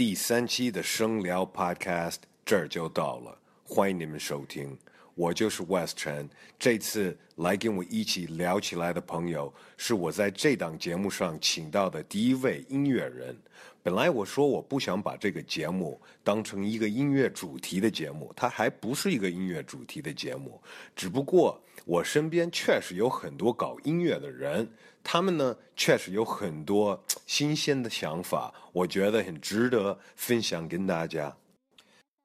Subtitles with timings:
[0.00, 4.78] 第三期的声聊 Podcast 这儿就到了，欢迎你们收听。
[5.14, 6.28] 我就是 West 陈，
[6.58, 13.36] 这次来跟我一起聊起来的朋友，是我在这档节目上请到的第一位音乐人。
[13.82, 20.60] 本来我说我不想把这个节目当成一个音乐主题的节目，它还不是一个音乐主题的节目，
[20.94, 24.70] 只不过我身边确实有很多搞音乐的人，
[25.02, 31.34] 他们呢确实有很多新鲜的想法，我觉得很值得分享跟大家。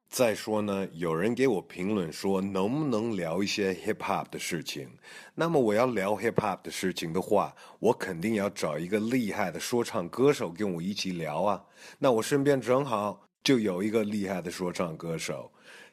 [0.10, 4.88] 再说呢，有人给我评论说，能不能聊一些 hip hop 的事情？
[5.34, 11.62] 那么我要聊 hip hop 的事情的话，我肯定要找一个厉害的说唱歌手跟我一起聊啊。
[12.00, 15.52] 那我身边正好就有一个厉害的说唱歌手，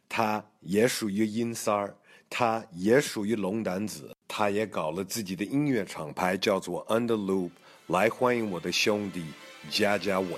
[0.08, 1.96] 他也属于音三儿，
[2.30, 7.50] 他也属于龙胆子，他也搞了自己的音乐厂牌，叫做 Underloop。
[7.88, 9.24] 来欢迎我的兄弟
[9.68, 10.28] 家家伟。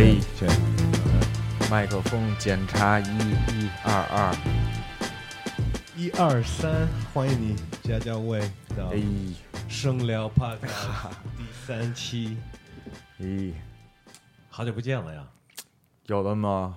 [0.00, 0.48] 哎选
[1.70, 4.34] 麦克风检查一一二二，
[5.94, 8.40] 一二三，欢迎你家家卫
[8.74, 9.02] 到哎
[9.68, 12.38] 声聊 Podcast 第三期，
[13.18, 13.52] 哎，
[14.48, 15.22] 好久不见了呀！
[16.06, 16.74] 有那么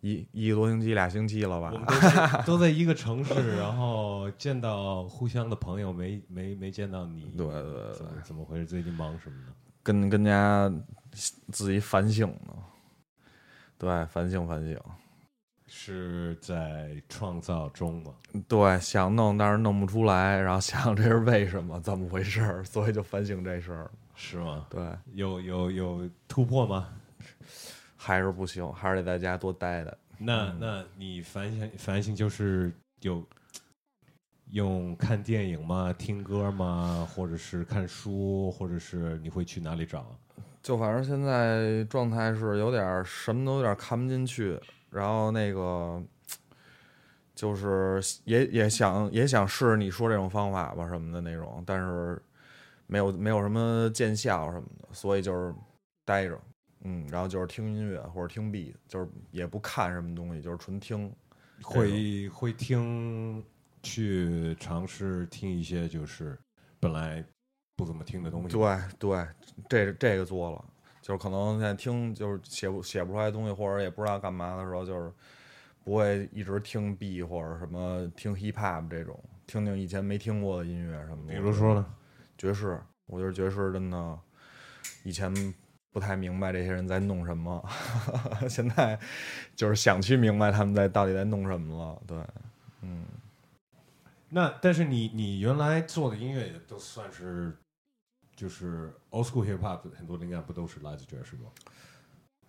[0.00, 1.78] 一一个多星期、俩星期了吧我？
[1.78, 8.64] 们都在 都在一个城市，然后见到互相的朋友，没没没见到你，对对对怎么怎么回事？
[8.64, 9.52] 最近忙什么呢？
[9.82, 10.72] 跟跟家
[11.52, 12.54] 自己反省呢，
[13.78, 14.78] 对，反省反省，
[15.66, 18.14] 是在创造中吗？
[18.46, 23.90] 对，想弄但是弄不出来，然后想这是为什么，怎么回事儿，所以就反省这事儿。
[24.14, 24.66] 是吗？
[24.70, 26.88] 对，有有有突破吗？
[27.96, 29.94] 还是不行，还是得在家多待待。
[30.18, 33.22] 那那你反省反省就是有
[34.52, 35.92] 用看电影吗？
[35.92, 37.06] 听歌吗？
[37.14, 38.50] 或者是看书？
[38.52, 40.18] 或者是你会去哪里找？
[40.66, 44.58] 就反正现在状态是有点什么都有点看不进去，
[44.90, 46.02] 然后那个
[47.36, 52.20] 就是也也想也想试试你说这种方法吧什么的那种，但是
[52.88, 55.54] 没有没有什么见效什么的，所以就是
[56.04, 56.36] 待着，
[56.82, 61.08] 嗯，然后就是听音乐或者听 B，就是也不看什么东西，就是纯听。
[61.62, 63.40] 会会听
[63.84, 66.36] 去尝试听一些就是
[66.80, 67.24] 本来
[67.76, 68.56] 不怎么听的东西。
[68.56, 69.28] 对对，
[69.68, 70.64] 这这个做了，
[71.02, 75.12] 就是可能现在听就是写不写不出来东西，或者也不知道干嘛的时候，就是
[75.84, 81.32] 不会一直听 B 或者什么听 hip hop 这种，听听以前没听过的音乐什么的。
[81.32, 81.86] 比如说呢？
[82.38, 84.18] 爵士，我觉得爵士真的
[85.04, 85.32] 以前
[85.92, 87.62] 不太明白这些人在弄什么，
[88.48, 88.98] 现在
[89.54, 92.02] 就是想去明白他们在到底在弄什么了。
[92.06, 92.18] 对，
[92.82, 93.06] 嗯，
[94.28, 97.56] 那但是你你原来做的音乐也都算是
[98.36, 101.50] 就是 old school hip hop，很多灵感不都是来自爵士吗？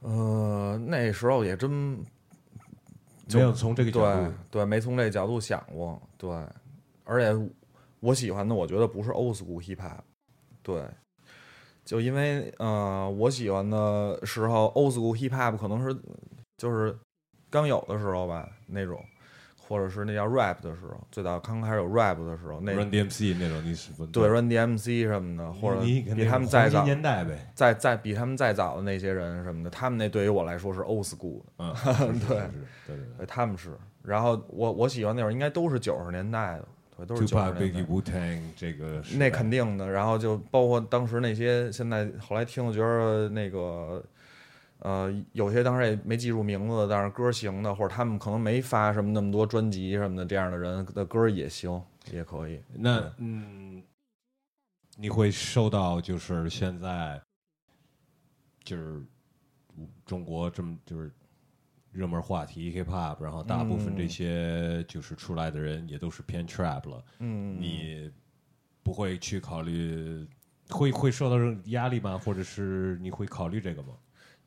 [0.02, 4.34] 呃，那时候也真没有从这个角对度。
[4.52, 6.00] 对，没从这个角度想过。
[6.18, 6.30] 对，
[7.06, 7.50] 而且
[8.02, 10.02] 我喜欢的，我觉得不是 old school hip hop。
[10.62, 10.86] 对，
[11.86, 15.98] 就因为呃，我喜欢的时候，old school hip hop 可能是
[16.58, 16.96] 就是
[17.50, 19.02] 刚有的时候吧，那种，
[19.68, 27.52] 或者是那叫 rap 的时候，最早刚开始有 rap 的时候，那 Run DMC 那种你是不对 Run DMC 什么的，或者你比他们再早年代呗。
[27.54, 31.46] 再再比他们再早的那些人什么的，他们那对于我来说是 old school 的。
[31.58, 32.38] 嗯，对对
[32.88, 33.78] 对对，他们是。
[34.04, 37.86] 然后我我喜欢那会儿应该都是九十年代的，对，都是九十年代 Biggie、。
[37.86, 39.90] Wu Tang 这个那肯定的。
[39.90, 44.02] 然后就包括当时那些，现在后来听了觉得那个，
[44.80, 52.62] 呃，有些当时也没记住名字，但是歌行的，或者他们可能没发什么那么多专辑什么的，这样的人的歌也行，也可以。
[52.74, 53.84] 那嗯，
[54.98, 57.20] 你会受到就是现在
[58.64, 59.02] 就是
[60.06, 61.12] 中国这么就是
[61.92, 68.12] 热门话题 hip hop，然后大部分这些就是出来的人也都是偏 trap 了，嗯，你
[68.84, 70.28] 不会去考虑
[70.70, 72.16] 会会受到压力吗？
[72.18, 73.96] 或者是你会考虑这个吗？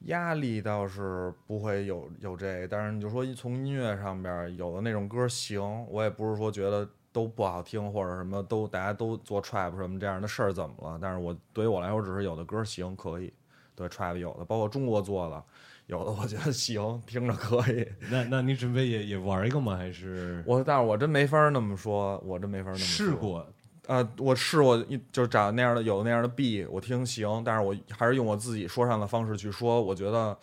[0.06, 10.98] 压力倒是不会有有这个，但是你就说从音乐上边有的那种歌行，我也不是说觉得都不好听或者什么都大家都做 trap 什么这样的事儿怎么了？
[11.00, 13.32] 但是我对于我来说，只是有的歌行可以，
[13.74, 15.44] 对 trap 有的，包括中国做的，
[15.86, 17.86] 有的我觉得行，听着可以。
[18.10, 19.76] 那那你准备也也玩一个吗？
[19.76, 23.46] 还是我但是我真没法那么说，我真没法那么说试过？
[23.86, 30.36] 呃，我试过一就是找那样的有那样的 B，我听行，但是我还是用我自己说唱的方式去说，我觉得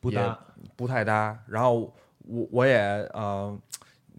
[0.00, 0.38] 不搭，
[0.76, 1.38] 不太搭。
[1.46, 2.78] 然后我我也
[3.12, 3.56] 呃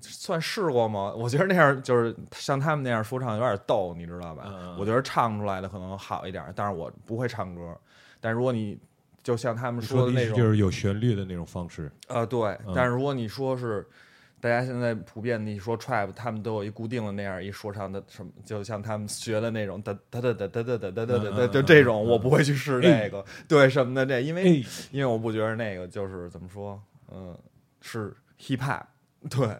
[0.01, 1.13] 算试过吗？
[1.15, 4.75] 我觉得那样就是像他们那样说唱有点逗，你知道吧？
[4.77, 7.75] 我觉得唱出来的可能好一点，但是我不会唱歌。
[8.19, 8.77] 但如果你
[9.23, 11.91] 就像他们说的那种，就是有旋律的那种方式。
[12.07, 12.49] 呃，对。
[12.67, 13.87] 嗯但是如果你说是
[14.41, 26.79] 大家现在普遍你说 trap，他们都有一固定的那样一说唱的什么，就像他们学的那种哒哒哒哒哒哒哒哒哒就这种，我不会去试那个，对什么的这，因为哎，因为我不觉得那个就是怎么说，
[27.11, 27.35] 嗯，
[27.81, 28.83] 是 hip hop，
[29.29, 29.57] 对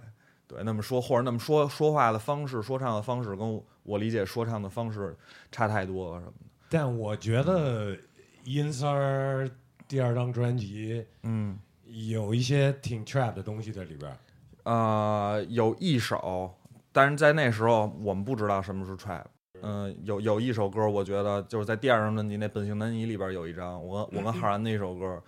[0.48, 5.16] 对，那么说或者那么说说话的方式、说唱的方式，跟我我理解说唱的方式
[5.52, 6.46] 差太多了什么的。
[6.70, 7.98] 但我觉得
[8.44, 9.50] 阴三儿
[9.88, 14.18] 第二张专辑嗯，有一些挺 trap 的东西在里边儿。
[14.66, 16.54] 呃，有一首，
[16.92, 19.24] 但是在那时候我们不知道什么是 trap。
[19.62, 25.20] 嗯、有有一首歌，我觉得就是在第二张专辑那《本性难移》里边有一张，我我跟浩然那首歌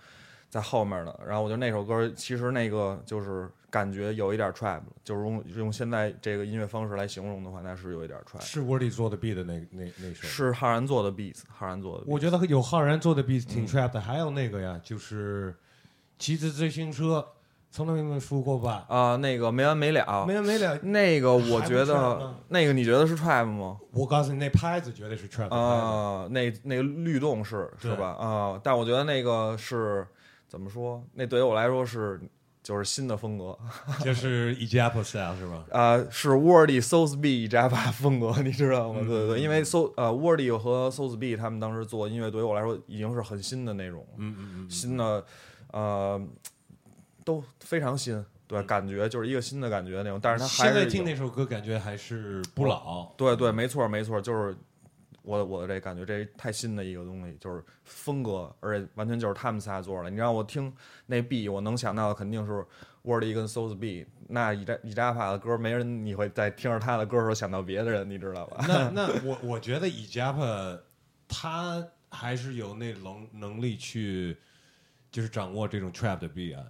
[0.48, 1.20] 在后面的。
[1.26, 8.40] 然后我觉得那首歌其实那个就是感觉有一点 trap，就是用用现在这个音乐方式来形容的话，那是有一点 trap。
[8.42, 10.28] 是 Wordy 做的 beat 的那那那首。
[10.28, 12.04] 是浩然做的 beats，浩然做的。
[12.06, 15.56] 我觉得有浩然做的 beat 挺嗯 trap 的，还有那个呀，就是
[16.16, 17.26] 骑着自行车，
[17.78, 18.84] 从来没说过吧？
[18.88, 20.76] 啊、那个没完没了，没完没了。
[20.82, 23.78] 那个我觉得那个你觉得是 trap 吗？
[23.92, 28.08] 我告诉你，那拍子绝对是 trap 啊、那那个律动是是吧？
[28.18, 30.04] 啊、但我觉得那个是
[30.48, 31.02] 怎么说？
[31.14, 32.20] 那对于我来说是
[32.62, 33.56] 就是新的风格，
[34.04, 35.64] 就是 Ejapa style 是吧？
[35.70, 38.98] 啊、是 Wordy s o u s b Java 风格，你知道吗？
[39.02, 45.24] 嗯对对对，嗯因为 So 呃 Wordy 和 s o u s b 他们当时做音乐，对于我来说已经是很新的那种，嗯嗯嗯，新的
[45.72, 46.20] 呃
[47.28, 53.04] 都非常新，对，嗯感觉就是一个新的感觉那种，但是他还在听那首歌感觉还是不老。
[53.18, 54.56] 对对，没错没错，就是
[55.20, 60.08] 我我这感觉这太新的一个东西，就是风格，而且完全就是他们仨做的。
[60.08, 60.72] 你让我听
[61.04, 62.64] 那 B，我能想到的肯定是
[63.04, 64.06] Wordy 跟 s o u s B。
[64.28, 68.64] 那以扎以扎帕的歌，没人你会在听着他的歌的时候想到别的人，你知道吧？
[68.66, 70.80] 那 那我我觉得 Ejapa
[71.28, 74.34] 他还是有那能能力去，
[75.10, 76.64] 就是掌握这种 trap 的 beat 啊，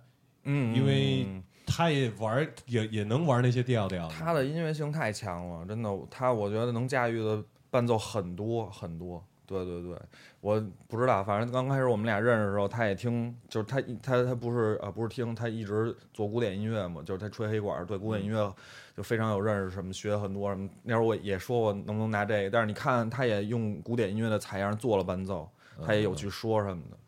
[0.45, 4.09] 嗯，因为嗯他也玩也也能玩那些调调。
[4.09, 9.23] 他的音乐性太强了，真的，他我觉得能驾驭的伴奏很多很多。
[9.45, 9.97] 对对对，
[10.43, 18.55] 我不知道，反正刚开始我们俩认识的时候，他也听，就是他他他不是呃不是听，他一直做古典音乐嘛，就是他吹黑管，对古典音乐
[18.95, 20.69] 就非常有认识，什么学很多什么。
[20.83, 25.51] 那时候我也说过能不能拿这个，但是你看他也用古典音乐的采样做了伴奏，
[25.83, 26.99] 他也有去说什么的。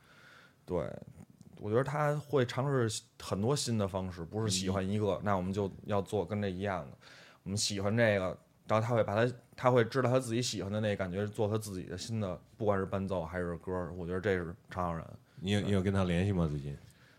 [0.64, 0.90] 对，
[1.60, 6.96] 我觉得他会尝试很多新的方式，不是喜欢一个，那我们就要做跟这一样的。
[7.42, 8.36] 我们喜欢这个，
[8.66, 15.06] 然后他会把他他会知道他自己喜欢的那感觉，做他自己的新的，不管是伴奏还是歌，我觉得这是常常人
[15.40, 16.46] 你有你有跟他联系吗？
[16.50, 16.76] 最近？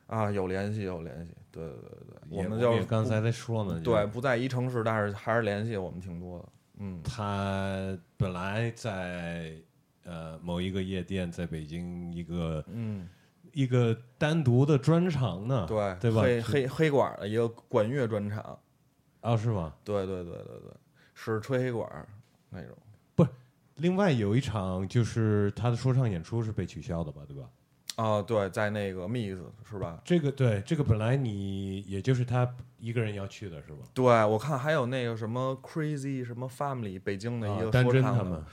[0.08, 1.90] 啊，有联系有联系，对对对
[2.30, 6.50] 对，我们就也刚才在说呢，对不在一城市，但是还是联系我们挺多的，
[6.80, 9.56] 嗯他本来在
[10.04, 13.08] 呃某一个夜店，在北京一个嗯，
[13.54, 16.22] 一个单独的专场呢，对对吧？
[16.22, 18.58] 黑黑黑管的一个管乐专场，
[19.22, 19.74] 啊，是吗？
[19.84, 20.72] 对对对对对，
[21.14, 22.08] 是吹黑管
[22.50, 22.76] 那种。
[23.16, 23.28] 不
[23.76, 27.50] 另外有一场就是他的说唱演出是被取消的吧，对吧？
[27.98, 29.38] 啊，对，在那个 Miss
[29.70, 30.02] 是吧？
[30.06, 32.50] 这个对这个本来你也就是他
[32.80, 33.80] 一个人要去的是吧？
[33.94, 38.44] 对，我看还有那个什么 Crazy 什么 Family 北京的一啊个说唱的，们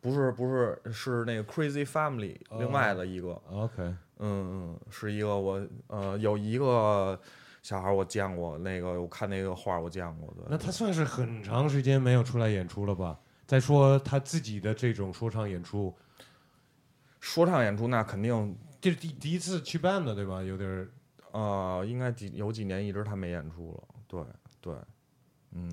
[0.00, 3.94] 不是不是是那个 Crazy Family 哦另外的一个，OK，
[4.26, 7.20] 嗯嗯，是一个我呃有一个
[7.62, 13.18] 小孩我见过，那个我看那个画我见过，的，那他算是很长时间没有出来演出了吧？
[13.46, 15.94] 再说他自己的这种说唱演出，
[17.20, 20.42] 说唱演出那肯定这是第第一次去办的对吧？
[20.42, 20.88] 有点儿
[21.32, 24.24] 呃应该几有几年一直他没演出了，对
[24.60, 24.74] 对，
[25.52, 25.70] 嗯。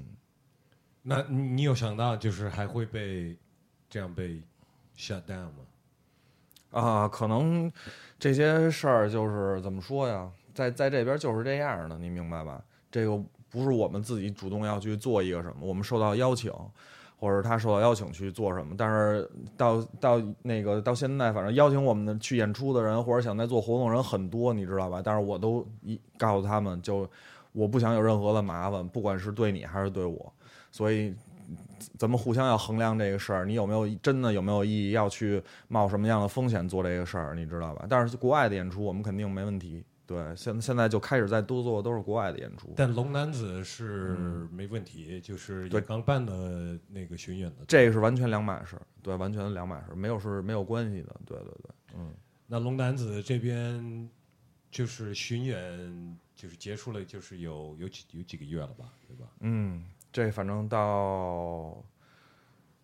[1.04, 3.36] 那你你有想到就是还会被
[3.90, 4.42] 这样被
[4.96, 5.66] shut down 吗？
[6.70, 7.72] 啊，可能
[8.22, 12.62] 这些事儿就是怎么说呀，在在这边就是这样的，你明白吧？
[12.92, 16.54] 这个不是我们自己主动要去做一个什么，我们受到邀请，
[17.18, 18.76] 或者他受到邀请去做什么。
[18.78, 25.02] 但是到到那个到现在，反正邀请我们的去演出的人，或者想在做活动人很多，你知道吧？
[25.04, 27.10] 但是我都一告诉他们，就
[27.54, 30.32] 我不想有任何的麻烦，不管是对你还是对我，
[30.72, 31.16] 所以。
[31.98, 37.86] 咱们互相要衡量这个事儿，你有没有真的有没有意义要去冒什么样的风险做这个事儿，你知道吧？
[37.90, 39.84] 但是国外的演出我们肯定没问题。
[40.08, 44.18] 对，现现在就开始在多做都是国外的演出，但龙男子是
[44.52, 47.64] 没问题，就是也对刚办的那个巡演的。
[47.66, 51.16] 这个是完全两码事，对，完全两码事，没有是没有关系的。
[51.26, 52.14] 对对对，嗯，
[52.46, 54.10] 那龙男子这边
[54.70, 59.32] 就是巡演就是结束了，就是有有几有几个月了吧，对吧？
[59.40, 59.82] 嗯，
[60.12, 61.78] 这反正到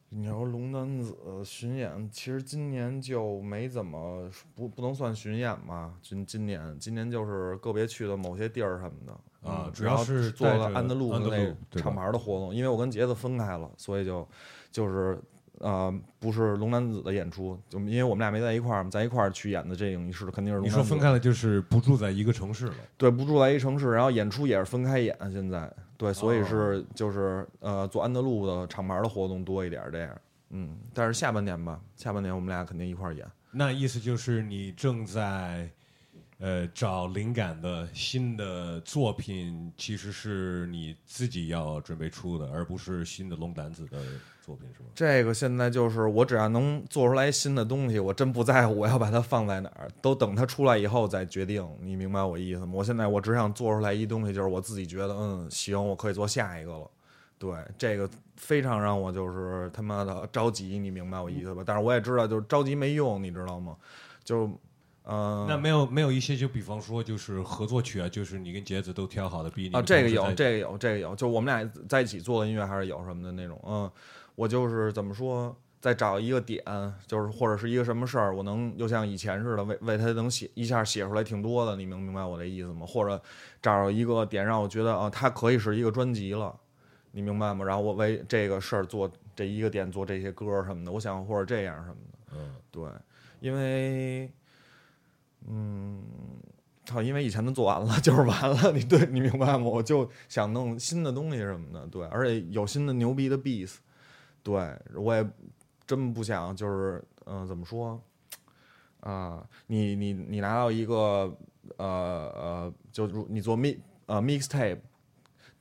[0.09, 5.95] 你要说龙男子巡演，其实今年就没怎么不不能算巡演嘛。
[6.01, 14.25] 今今年今年就是个别去的某些地儿什么的嗯啊主要是做了安德路安德那厂牌的活动，因为我跟杰子分开了，所以就
[14.71, 15.21] 就是
[15.59, 22.75] 呃不是龙男子的演出，就因为我们俩没在一块儿嘛，在一块儿去演的这个影视肯定是龙你说分开了，就是不住在一个城市了。
[22.95, 26.45] 对，不住在一城市，然后演出也是分开演，现在对，所以哦。
[26.45, 35.69] 是就是呃做安德路的厂牌的活动多一点儿这样，嗯，但是下半年吧，下半年我们俩肯定一块儿演，那意思就是你正在
[36.39, 43.99] 呃找灵感的新的作品，其实是你自己要准备出的，而不是新的龙胆子的
[44.47, 44.89] 作品，是吗？
[44.95, 52.71] 这个现在就是我只要能做出来新的东西，我真不在乎我要把它放在哪儿，都等它出来以后再决定，你明白我意思吗？
[52.73, 56.89] 我现在我只想做出来一东西，就是我自己觉得嗯行，我可以做下一个了。
[57.37, 61.61] 对，这个非常让我就是他妈的着急，你明白我意思吧？
[61.65, 63.75] 但是我也知道，就是着急没用，你知道吗？
[64.23, 64.49] 就，
[65.03, 73.91] 嗯、那没有没有一些，就比方说就是合作曲啊，就是你跟杰子都挑好的比你啊，这个有，这个有，这个有，就我们俩在一起做的音乐还是有什么的那种，嗯，
[74.37, 76.63] 我就是怎么说，再找一个点，
[77.07, 82.85] 就是或者是一个什么事儿，我能又像以前似的为为他能写一下写出来挺多的，你明明白我的意思吗？
[82.85, 83.19] 或者
[83.63, 86.55] 找一个点让我觉得啊，它可以是一个专辑了，
[87.13, 87.65] 你明白吗？
[87.65, 92.83] 然后我为这个事儿做这一个点做这些歌什么的，我想或者这样什么的，嗯，对，
[93.39, 94.31] 因为，
[95.47, 96.03] 嗯，
[96.85, 99.57] 操，因为以前的做完了 就是完了，你对你明白吗？
[99.57, 103.77] 我就想弄新的东西什么的，对，而且有新的牛逼的 beats，
[104.47, 105.29] 对我也
[105.85, 108.01] 真不想就是，嗯、怎么说？
[109.01, 111.37] 啊、你你你拿到一个
[111.75, 111.85] 呃
[112.33, 114.79] 呃，就如你做 mix 呃 mixtape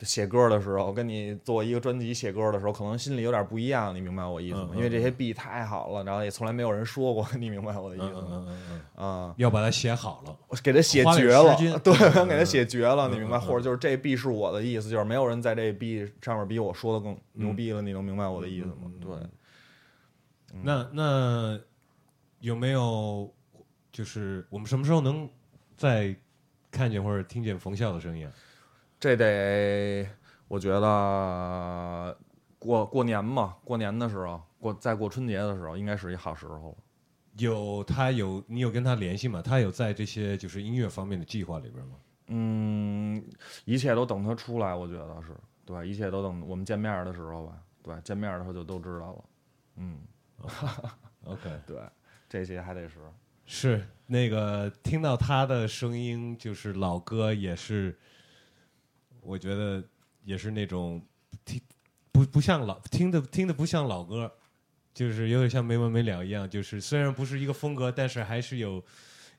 [0.01, 4.69] 写歌的时候，跟你做一个专辑写歌的时候，可能心里有点不一样，你明白我意思吗？
[4.73, 8.59] 嗯嗯因为这些 B 太好了，然后也从来没有人说过， 你明白我的意嗯思吗？
[8.95, 10.37] 啊、要把它写好了。
[10.49, 13.39] 我给它写绝了，对，嗯想给它写绝了，嗯你明白？
[13.39, 19.11] 或者就是这 B 是我的意思，就是没有人在这 B 上面比我说的更牛逼了，你能明白我的意思吗对
[20.55, 21.61] 嗯，那那
[22.41, 23.33] 有没有
[23.91, 25.29] 就是我们什么时候能
[25.77, 26.15] 再
[26.71, 28.33] 看见或者听见冯笑的声音啊？
[28.99, 30.09] 这得
[30.49, 32.17] 我觉得
[32.59, 36.77] 过过年嘛，过年的时候，过再过春节的时候，应该是一好时候了。
[37.39, 39.43] 有他有你有跟他联系吗？
[39.43, 41.97] 他有在这些就是音乐方面的计划里边吗？
[42.29, 43.23] 嗯，
[43.65, 47.53] 一切都等他出来，我觉得是对，一切都等我们见面的时候吧。
[47.83, 49.25] 对，见面的时候就都知道了。
[49.77, 50.01] 嗯
[51.25, 51.77] ，OK， 对，
[52.29, 52.97] 这些还得是。
[53.45, 57.97] 是那个听到他的声音，就是老歌，也是
[59.27, 59.83] 我觉得
[60.25, 61.05] 也是那种
[61.45, 61.61] 听
[62.13, 64.33] 不不像老听的听的不像老歌，
[64.95, 66.49] 就是有点像没完没了一样。
[66.49, 68.83] 就是虽然不是一个风格，但是还是有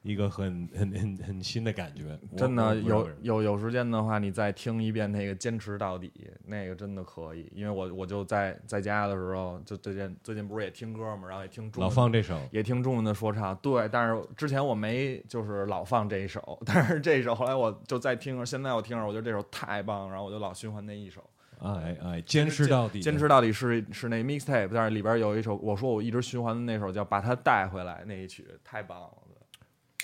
[0.08, 2.18] 一个很很很很新的感觉。
[2.36, 6.08] 真的有有有时间的话，你再听一遍那个《坚持到底》，
[6.46, 7.52] 那个真的可以。
[7.54, 13.56] 因为我我就在在家的时候，就最近最近不是也听歌嘛，然后也听中老放这首，也听中文的说唱。
[13.58, 21.24] 对，但是之前我没就是老放这一首， 但是这一首后来我就再听着，现在我听着我觉得这首太棒了，然后我就老循环那一首。
[21.60, 29.10] 哎哎，坚持到底，坚持到底是是那 mixtape，但是里边有一首我说我一直循环的那首叫《把它带回来》那一曲，太棒了。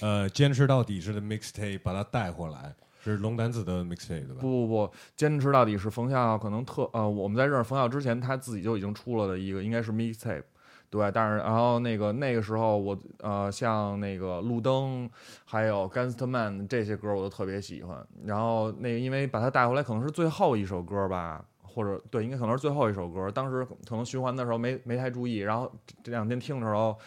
[0.01, 2.73] 呃，坚持到底是的 mixtape，把它带回来，
[3.03, 4.41] 是龙丹子的 mixtape 对吧？
[4.41, 10.43] 不不不，坚持到底是冯笑可能特呃，我们在认识冯笑之前，他自己就已经出了的一个，应该是 mixtape，
[10.89, 11.12] 对。
[11.12, 15.09] 但是然后那个那个时候我呃，像那个路灯，
[15.45, 18.05] 还有 Gangsta Man 这些歌我都特别喜欢。
[18.25, 23.29] 然后那个因为把它带回来，可能是最后一首歌吧，或者对，应该可能是最后一首歌。
[23.29, 25.71] 当时可能循环的时候没没太注意，然后
[26.03, 26.97] 这两天听的时候，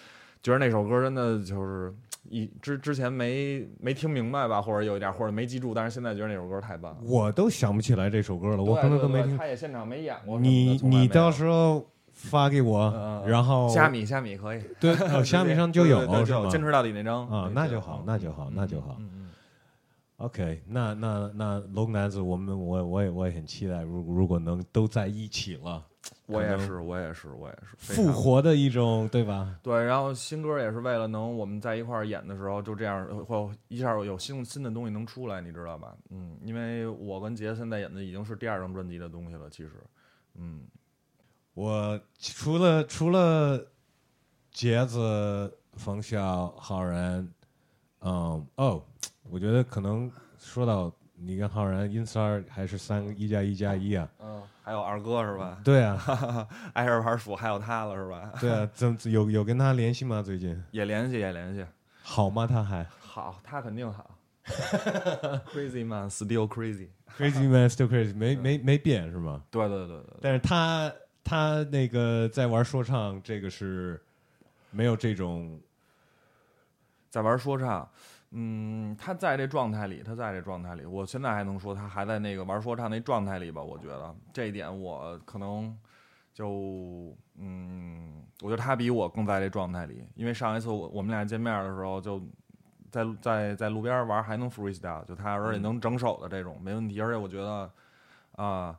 [0.41, 1.93] 觉得那首歌真的就是。
[2.31, 6.99] 一之之前没没听明白吧，或者有一点，或者没记住，但是现在觉得那首歌太棒了。
[7.03, 9.37] 我都想不起来这首歌了，我可能都没听。
[9.37, 10.39] 他也现场没演过。
[10.39, 16.49] 你你到时候候发给我，嗯然后虾米虾米可以，对，哦， 虾米上就有是吗？
[16.51, 18.97] 坚持到底那张啊，那就好，那就好，嗯那就好。
[20.19, 25.85] OK，那那那龙男子，我们我我也我也很期待，如如果能都在一起了，
[26.27, 29.59] 我也是，我也是，我也是复活的一种，对吧？
[29.63, 35.97] 对，然后新歌也是为了能我们在一块儿演的时候，就这样会一下有新新的东西能出来，你知道吧？
[36.11, 39.73] 嗯，因为我跟杰现在演的已经是第二张专辑的东西了，其实，
[40.35, 40.63] 嗯，
[41.55, 43.65] 我除了除了
[44.51, 47.29] 杰子、冯笑、浩然，
[48.01, 48.83] 嗯，哦，
[49.31, 54.09] 我觉得可能说到你跟浩然因三儿还是三个一加一加一啊？
[54.21, 55.59] 嗯，还有二哥是吧？
[55.65, 55.97] 对啊，
[56.75, 58.33] 挨着玩数还有他了是吧？
[58.41, 60.23] 对啊，怎么有有跟他联系吗？
[60.23, 61.65] 最近也联系也联系，
[62.03, 62.47] 好吗？
[62.47, 64.11] 他还好，他肯定好。
[65.53, 66.89] Crazy man, still crazy。
[67.19, 69.43] crazy man still crazy，没没没变是吗？
[69.51, 70.93] 对对对对对，但是他
[71.25, 74.01] 他那个在玩说唱，这个是
[74.71, 75.59] 没有这种
[77.11, 77.89] 在玩说唱，
[78.39, 83.63] 嗯，他在这状态里，他在这状态里，我现在还能说他还在那个玩说唱那状态里吧？
[83.63, 85.75] 我觉得这一点我可能
[86.35, 92.23] 就嗯，我觉得他比我更在这状态里，因为上一次我我们俩见面的时候就。
[92.89, 97.71] 在在在路边玩还能 freestyle，就他而且能整手的这种没问题，而且我觉得
[98.37, 98.79] 啊、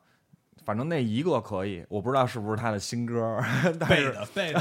[0.68, 3.40] 反正那一个可以，我不知道是不是他的新歌，
[3.88, 4.60] 背的背的，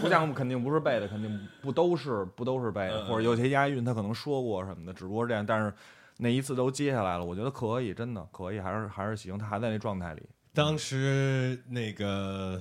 [0.00, 5.44] 不像肯定不是背的，肯定不都是不都是背的，嗯或者有些押韵他可能说过什么的，只不过是这样。
[5.44, 5.70] 但是
[6.16, 10.22] 那一次都接下来了，我觉得可以，真的可以，还是还是行，他还在那状态里。
[10.54, 12.58] 当时那个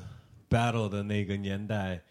[0.49, 2.01] battle 的那个年代，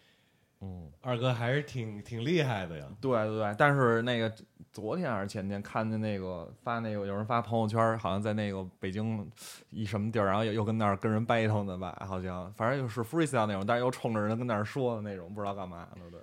[0.61, 2.85] 嗯，二哥还是挺挺厉害的呀。
[2.99, 4.33] 对对对，但是那个
[4.77, 9.27] 昨天还是前天看见那个发那个有人发朋友圈，好像在那个北京
[9.71, 16.19] 一什么地儿，然后又又跟那儿跟人 battle 呢吧，好像反正又是 freestyle 那种，但是又冲着人跟那儿说的那种，不知道干嘛呢，对。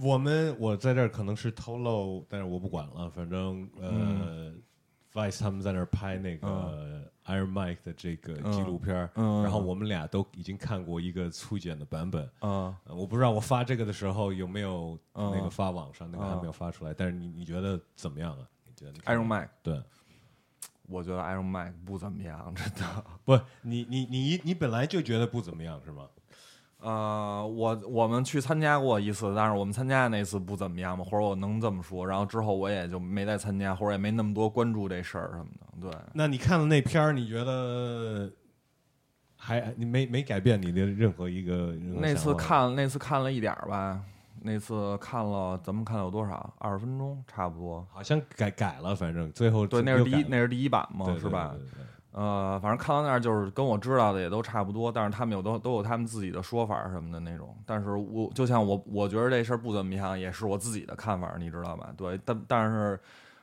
[0.00, 4.50] 我们我在这儿可能是透露，但是我不管了，反正呃、
[5.12, 12.28] v i c e 他们在那儿拍那个 Iron Mike 的这个纪录片，嗯嗯然后我们俩都已经看过一个粗剪的版本。
[12.40, 16.92] 嗯，呃我不知道我发这个的时候有没有嗯那个发网上，那个还嗯没有发出来。
[16.92, 18.46] 但是你你觉得怎么样啊？
[18.66, 19.82] 你觉得 Iron Mike，对，
[20.88, 23.04] 我觉得 Iron Mike 不怎么样，真的。
[23.24, 26.08] 不，你你你你本来就觉得不怎么样是吗？
[26.82, 32.06] 呃，我我们去参加过一次，但是我们参加的那次不怎么样嘛，或者我能这么说。
[32.06, 35.90] 然后之后我也就没再参加，或者也没那么多关注这事儿什么的。
[35.90, 38.30] 对，那你看了那片儿，你觉得
[39.36, 44.00] 还你没没改变你的任何一个那次看那次看了一点儿吧，
[44.40, 46.54] 那次看了咱们看了有多少？
[46.58, 47.86] 二十分钟差不多。
[47.92, 51.54] 好像改改了，反正最后对，那是第一那是第一版嘛，对对是吧？
[52.12, 57.56] 呃，反正看到那儿就是跟我知道的也都差不多，但是他们有都都有他们自己的说法什么的那种。
[57.64, 61.92] 但是我就像我，我觉得这事儿不怎么样，也是我自己的看法，你知道吧？
[61.96, 62.98] 对，但但是，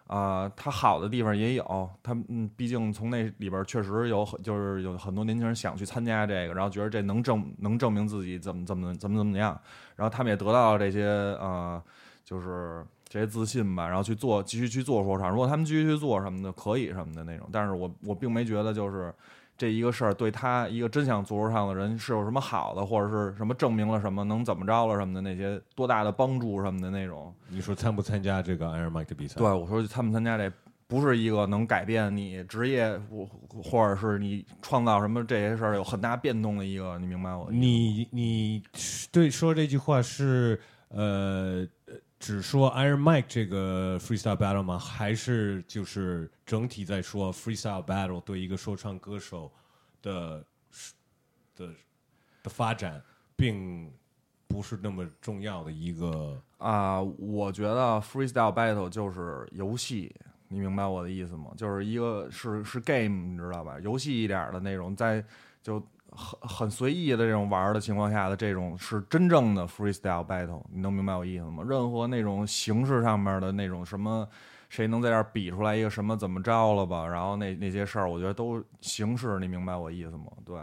[0.07, 9.57] 啊，它好的地方也有，他嗯，毕竟从那里边确实有很就是有很多年轻人想去参加这个，然后觉得这能证能证明自己怎么怎么怎么怎么样，
[9.95, 11.05] 然后他们也得到了这些
[11.39, 11.81] 呃，
[12.25, 15.29] 就是这些自信吧，然后去做继续去做说唱。
[15.29, 19.13] 如果他们继续去做什么的，可以什么的那种，但是我我并没觉得就是。
[19.59, 27.33] 这一个事儿对他一个真想做说唱的人是有什么好的，或者是什么证明了什么，能怎么着了什么的那些多大的帮助什么的那种。
[27.49, 29.39] 你说参不参加这个 Iron Mike 的比赛？
[29.39, 30.47] 对，我说参不参加这
[30.85, 33.25] 不是一个能改变你职业或
[33.63, 37.49] 或者是你创造什么这些事儿有很大变动的一个，你明白我？
[37.51, 38.61] 你你
[39.11, 41.67] 对说这句话是呃呃
[42.19, 44.79] 只说 Iron Mike 这个 freestyle battle 吗？
[44.79, 49.51] 还是就是整体在说 freestyle battle 对一个说唱歌手
[50.01, 50.45] 的
[51.55, 51.69] 的
[52.43, 53.01] 的发展，
[53.35, 53.91] 并
[54.47, 60.15] 不是那么重要的一个啊、我觉得 freestyle battle 就是游戏，
[60.47, 61.51] 你明白我的意思吗？
[61.55, 63.79] 就是一个是是 game，你知道吧？
[63.79, 65.23] 游戏一点的那种，在
[65.61, 65.79] 就
[66.17, 71.63] 很很随意的这种玩儿的情况下的这种是真正的 freestyle battle，你能明白我意思吗？
[71.65, 74.27] 任何那种形式上面的那种什么。
[74.69, 77.07] 谁能在这儿比出来一个什么怎么着了吧？
[77.07, 80.25] 然后那那些事儿，我觉得都形式，你明白我意思吗？
[80.43, 80.59] 对，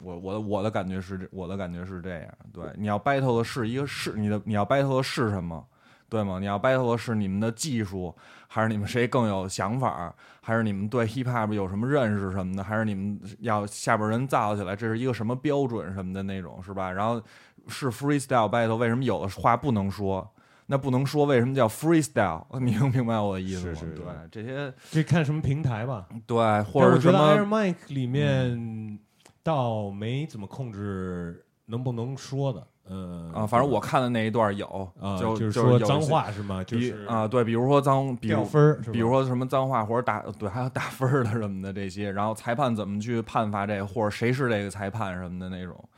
[0.00, 2.32] 我我的我的感觉是，我的感觉是这样。
[2.50, 5.62] 对，你要 battle 的是一个是你的，你要 battle 的是什么？
[6.08, 6.38] 对吗？
[6.38, 10.14] 你要 battle 的是你们的技术，还是你们谁更有想法，
[10.48, 16.90] 还是你们对 hip hop 有什么认识什么的，还是你们要下边人造起来，这是一个什么标准什么的那种，是吧？
[16.90, 17.22] 然后
[17.66, 20.26] 是 freestyle battle，为什么有的话不能说？
[20.64, 22.46] 那不能说为什么叫 freestyle？
[22.64, 23.74] 你能明白我的意思吗？
[23.74, 26.08] 是是是对，这些这看什么平台吧。
[26.26, 28.98] 对，或但我觉得者是什么 Iron Mike 里面
[29.42, 34.66] 倒没怎么控制能不能说的，嗯啊，反正我看的那一段有，
[35.00, 36.64] 啊，就就是说有脏话是吗？
[36.64, 45.88] 就是啊，对，比如说脏，比掉如分儿，比如说什么脏话或者打对，还有打分儿的什么的这些，然后裁判怎么去判罚这个，或者谁是这个裁判什么的那种，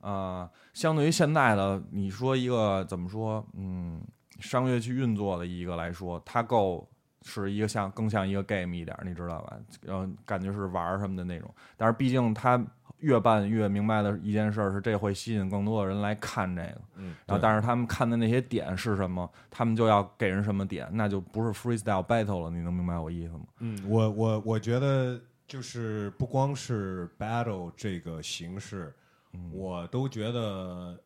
[0.00, 4.00] 啊、相对于现在的你说一个怎么说，嗯，
[4.38, 6.88] 商业去运作的一个来说，它够
[7.22, 9.56] 是一个像更像一个 game 一点儿，你知道吧？
[9.82, 12.58] 然后感觉是玩儿什么的那种，但是毕竟它
[13.00, 16.80] 越办越明白的一件事儿是，这会吸引更多的人来看这个。
[16.96, 22.50] 嗯，然后，但是他们看的那些点是什么，他们就要给人什么点，那就不是 freestyle battle 了。
[22.50, 23.44] 你能明白我意思吗？
[23.58, 28.94] 嗯，我我我觉得就是不光是 battle 这个形式，
[29.32, 30.98] 嗯我都觉得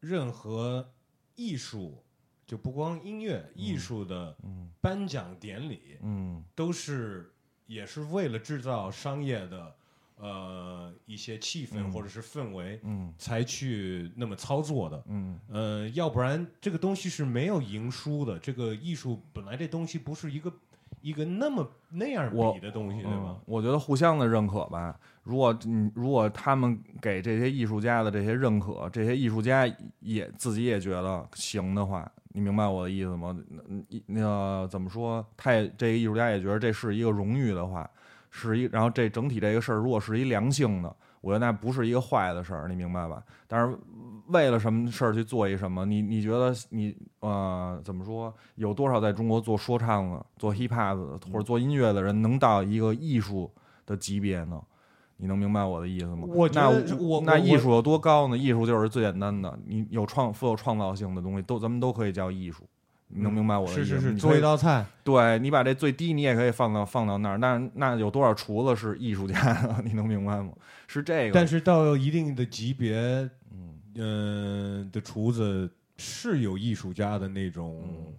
[0.00, 0.88] 任何
[1.34, 2.02] 艺术，
[2.46, 4.36] 就不光音乐，艺术的
[4.80, 7.32] 颁奖典礼，嗯都是
[7.66, 9.74] 也是为了制造商业的
[10.22, 15.02] 呃一些气氛或者是氛围，嗯才去那么操作的。
[15.08, 18.38] 嗯呃，要不然这个东西是没有赢输的。
[18.38, 20.52] 这个艺术本来这东西不是一个
[21.00, 23.40] 一个那么那样比的东西，对吧嗯？
[23.46, 24.96] 我觉得互相的认可吧。
[25.24, 29.66] 如果嗯，如果他们给这些艺术家的这些认可，这些艺术家
[29.98, 33.36] 也自己也觉得行的话，你明白我的意思吗？
[33.48, 35.24] 那那个怎么说？
[35.36, 37.88] 他也这个艺术家也觉得这是一个荣誉的话，
[38.34, 43.22] 是一，然后这整体这个事儿如果是一良性的，我觉得那不是一个坏的事儿，你明白吧？
[43.46, 43.76] 但是
[44.28, 45.84] 为了什么事儿去做一什么？
[45.84, 48.34] 你你觉得你呃怎么说？
[48.54, 53.52] 有多少在中国做说唱的、做 hip hop 的或者做音乐的人能到一个艺术
[53.84, 54.58] 的级别呢？
[55.18, 56.26] 你能明白我的意思吗？
[56.26, 58.36] 我那我那艺术有多高呢？
[58.36, 62.64] 艺术就是最简单的，你有创富有创造性的东西，都咱们都可以叫艺术。
[63.14, 63.86] 你能明白我的意思吗？
[63.86, 69.80] 是是是，你做一道菜，对你把这最低你也可以放到放到那儿，那那有多少厨子是艺术家呢？
[69.84, 70.52] 你能明白吗？
[70.88, 72.96] 是这个，但是到一定的级别，
[73.50, 78.12] 嗯嗯、的厨子是有艺术家的那种、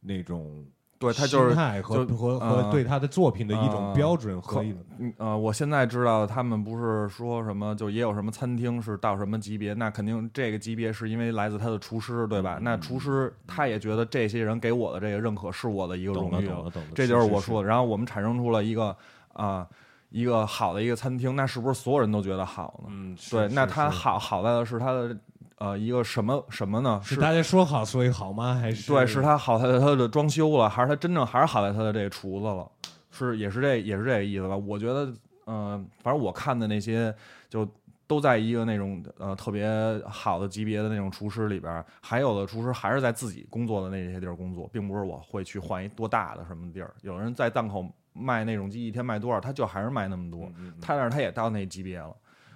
[0.00, 0.66] 那种嗯
[0.98, 12.58] 对他就是心态和和和呃对他的作品的一种呃标准可和一种嗯呃，我现在知道他们不是说什么，就也有什么餐厅是到什么级别，那肯定这个级别是因为来自他的厨师，对嗯吧？
[12.62, 17.68] 那厨师他也觉得这些人给我的这个认可是我的一个荣誉懂了懂了懂了，这就是是我说的。
[17.68, 18.96] 然后我们产生出了一个
[19.32, 19.66] 啊、
[20.10, 22.88] 一个好的一个餐厅，那是不是所有人都觉得好呢？
[22.90, 25.16] 嗯，对，那是是它好好在的是它的
[25.58, 27.00] 呃一个什么什么呢？
[27.04, 28.54] 是大家说好所以好吗？
[28.54, 32.70] 还是对，是他好在他的装修了，还是他真正还是好在他的这个厨子了？
[33.10, 34.56] 是也是这也是这个意思吧？
[34.56, 35.12] 我觉得，
[35.46, 37.14] 嗯、反正我看的那些
[37.48, 37.66] 就
[38.06, 39.70] 都在一个那种呃特别
[40.04, 46.92] 好的级别的那种厨师里边儿，还有的厨师还是在自己工作的那些地儿工作，并不是我会去换一多大的什么地儿。
[47.02, 52.14] 有人在档口卖那种鸡，一天卖多少，他就还是卖那么多，他但是他也到那级别了。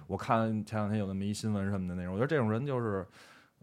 [0.09, 3.05] 我看前两天有那么一新闻什么的那种，我觉得这种人就是，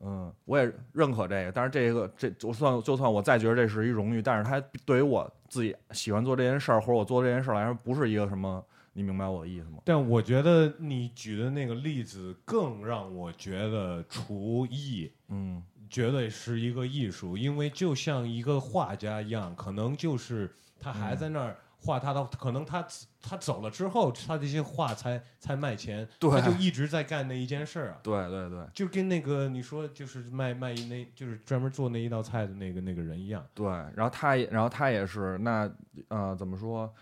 [0.01, 1.51] 嗯，我也认可这个。
[1.51, 9.79] 但是这个这就算就算我再觉得这是一荣誉，但是他对于我自己喜欢做这件事儿或者我做这件事儿来说，不是一个什么，你明白我的意思吗？
[9.85, 21.57] 但我觉得你举的那个例子更让我觉得厨艺嗯绝对是一个艺术，因为就像一个画家一样，可能就是他还在那儿
[21.87, 22.85] 画他的，可能他
[23.23, 27.99] 他走了之后，他这些画才才卖钱，对他就一直在干那一件事儿啊。
[28.03, 33.43] 对对对就跟那个你说，就是卖卖一那，就是专门做那一道菜的那个那个人一样。
[33.55, 35.71] 对，然后他也，然后他也是，那
[36.09, 36.93] 呃怎么说，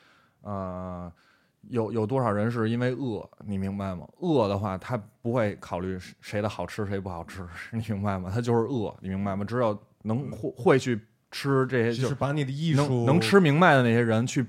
[0.43, 1.11] 呃。
[1.71, 4.07] 有有多少人是因为饿，你明白吗？
[4.21, 7.43] 饿的话，他不会考虑谁的好吃谁不好吃，
[7.73, 8.31] 你明白吗？
[8.31, 9.47] 他就是饿，你明白吗？
[9.47, 14.45] 只有能会会去吃这些，就就是把你的艺术能能吃明白的那些人去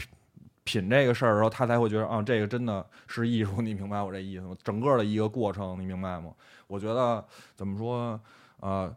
[0.66, 4.58] 品这个事儿的时候，他才会觉得啊，这个真的是艺术，你明白我这意思吗？
[4.64, 6.34] 整个的一个过程，你明白吗？
[6.68, 7.24] 我觉得
[7.56, 8.20] 怎么说，
[8.60, 8.94] 呃，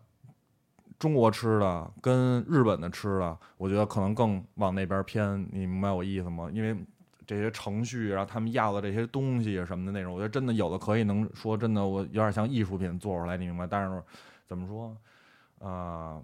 [0.99, 6.51] 中国吃的跟日本的吃的，我觉得可能更往那边偏，你明白我意思吗？
[6.53, 6.75] 因为
[7.27, 13.67] 这些程序，然后他们要的这些东西什么的那种，我觉得真的有的可以能说真的，我有点像艺术品做出来，你明白？
[13.67, 14.03] 但是
[14.47, 14.97] 怎么说，
[15.59, 16.19] 啊、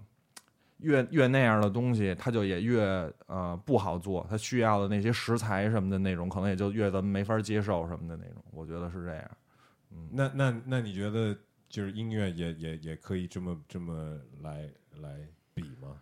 [0.77, 2.81] 越越那样的东西，它就也越
[3.27, 9.31] 呃不好做，它需要的那些食材什么的那种，可能也就越咱们没法接受什么的那种，我觉得是这样。
[9.91, 11.35] 嗯那那那你觉得
[11.69, 15.19] 就是音乐也也也可以这么这么来来
[15.53, 15.95] 比吗？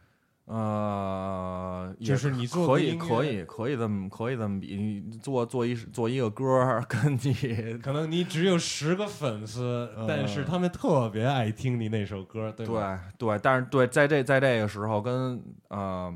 [0.46, 7.34] 呃，也就是你做可以可以可以这么可以这么比，你做做一做一个歌儿，跟你
[7.82, 13.00] 可能你只有十个粉丝，嗯但是他们特别爱听你那首歌，对吧？
[13.18, 16.14] 对对，但是对，在这在这个时候跟呃，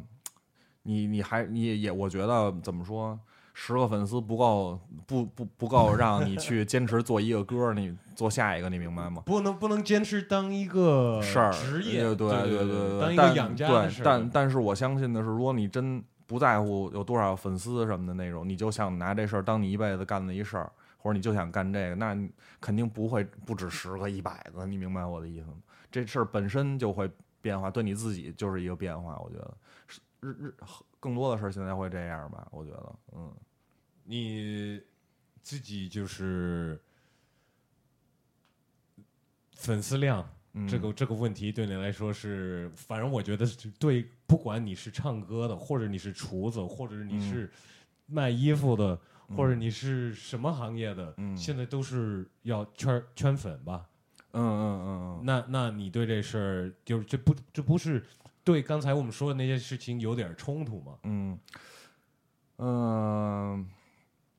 [0.83, 3.17] 你你还你也我觉得怎么说，
[3.59, 9.23] 十个粉丝不够，不不不够让你去坚持做一个歌儿，你做下一个，你明白吗？
[9.25, 14.01] 不能不能坚持当一个事儿职业，对对对对，当一但个养家的对。
[14.03, 22.15] 但但是我相信的是，如果你真不在乎有多少粉丝什么的那种，你就想拿这事儿当你一辈子干的一事儿，或者你就想干这个，那
[22.61, 25.55] 肯定不会不止十个、一百个，你明白我的意思吗？
[25.91, 27.09] 这事儿本身就会
[27.41, 29.19] 变化，对你自己就是一个变化。
[29.23, 29.51] 我觉得
[29.87, 30.55] 是日日
[30.99, 32.47] 更多的事儿现在会这样吧？
[32.51, 33.31] 我觉得，嗯
[34.09, 34.81] 你
[35.41, 36.81] 自己就是
[39.51, 47.51] 粉丝量嗯这个这个问题对你来说是，反正我觉得是对，不管你是唱歌的，或者你是厨子，或者你嗯是
[48.05, 48.97] 卖衣服的，
[49.35, 53.87] 或者你是什么行业的，嗯现在都是要圈圈粉吧？
[54.31, 54.87] 嗯嗯嗯
[55.19, 58.05] 嗯，那那你对这事儿，就是这不这不是
[58.43, 60.97] 对刚才我们说的那些事情有点冲突吗？
[61.03, 61.39] 嗯
[62.57, 63.69] 嗯。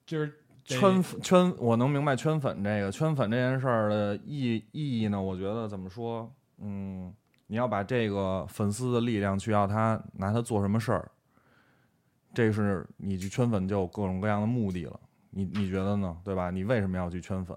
[0.09, 0.33] 就是
[0.65, 5.21] 圈粉圈，我能明白圈粉这个圈粉这件事儿的意意义呢？
[5.21, 7.13] 我觉得怎么说，嗯，
[7.49, 11.11] 你要把这个粉丝的力量去要他拿他做什么事儿，
[12.33, 14.99] 这是你去圈粉就有各种各样的目的了。
[15.29, 16.17] 你你觉得呢？
[16.25, 16.51] 对吧？
[16.51, 17.55] 你为什么要去圈粉？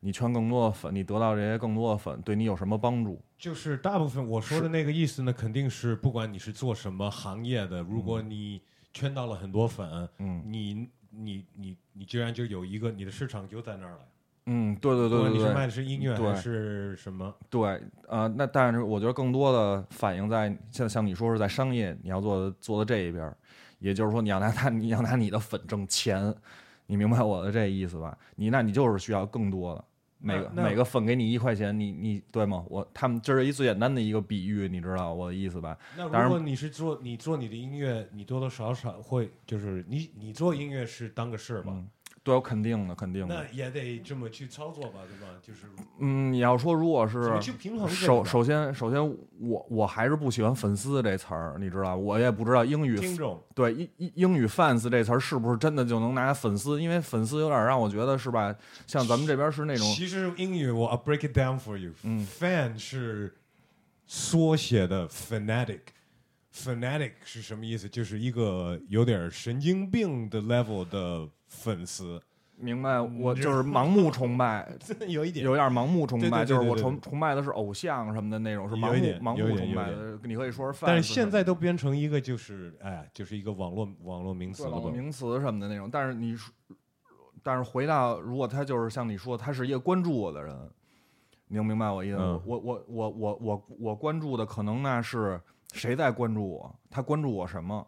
[0.00, 3.22] 你圈更多的粉，你得到这些更多的粉，对你有什么帮助？
[3.36, 8.62] 就是大部分我说的那个意思呢，肯定是不管你是做什么行业的，如果你
[8.94, 13.98] 圈到了很多粉，嗯你你你你居然就有一个你的市场就在那儿了。
[14.46, 23.32] 嗯，对对对对你是卖的是音乐对还是什么，对，呃，那但是我觉得更多的反映在像像你说是在商业你要做的做的这一边，
[23.78, 26.34] 也就是说你要拿他你要拿你的粉挣钱，
[26.86, 28.16] 你明白我的这意思吧？
[28.36, 29.84] 你那你就是需要更多的。
[30.20, 32.64] 每个每个分给你一块钱，你你对吗？
[32.68, 35.76] 我他们这是一最简单的一个比喻，你知道我的意思吧？
[35.96, 41.72] 那当然如果你是做你做你的音乐，你多多少少会就是你你做音乐是当个事儿吧？
[41.74, 41.88] 嗯，
[42.22, 43.48] 对，我肯定的，肯定的那的。
[43.50, 45.34] 也得这么去操作吧，对吧？
[45.42, 45.60] 就是
[45.98, 47.42] 嗯，你要说如果怎
[47.88, 49.00] 是首首先首先
[49.38, 56.80] 我我还是不喜欢粉丝这词儿，你知道，我也不知道英语听众对英英英语 fans 这词儿是不是真的就能拿粉丝？
[56.80, 58.54] 因为粉丝有点让我觉得是吧？
[58.86, 61.92] 像咱们这边是那种其实英语我 I'll break it down for you。
[62.02, 63.34] 嗯 fan 是
[64.06, 65.80] 缩写的 fanatic。
[66.52, 67.88] fanatic 是什么意思？
[67.88, 72.22] 就是一个有点神经病的 level 的粉丝，
[72.56, 74.66] 明白，我就是盲目崇拜，
[75.08, 80.18] 有一点有点盲目崇拜，就是我崇崇拜的是偶像什么的那种，是盲目盲目崇拜的。
[80.22, 85.02] 你可以说是但是现在都变成一个就是哎，就是一个网络网络名的对网络词了？
[85.02, 85.90] 名词什么的那种。
[85.90, 86.54] 但是你说，
[87.42, 90.70] 但是回到如果他就是像你说，他是一个关注我的人，
[91.48, 92.22] 你能明白我意思吗？
[92.24, 95.40] 嗯我我我我我我关注的可能那是
[95.72, 97.86] 谁在关注我，他关注我什么？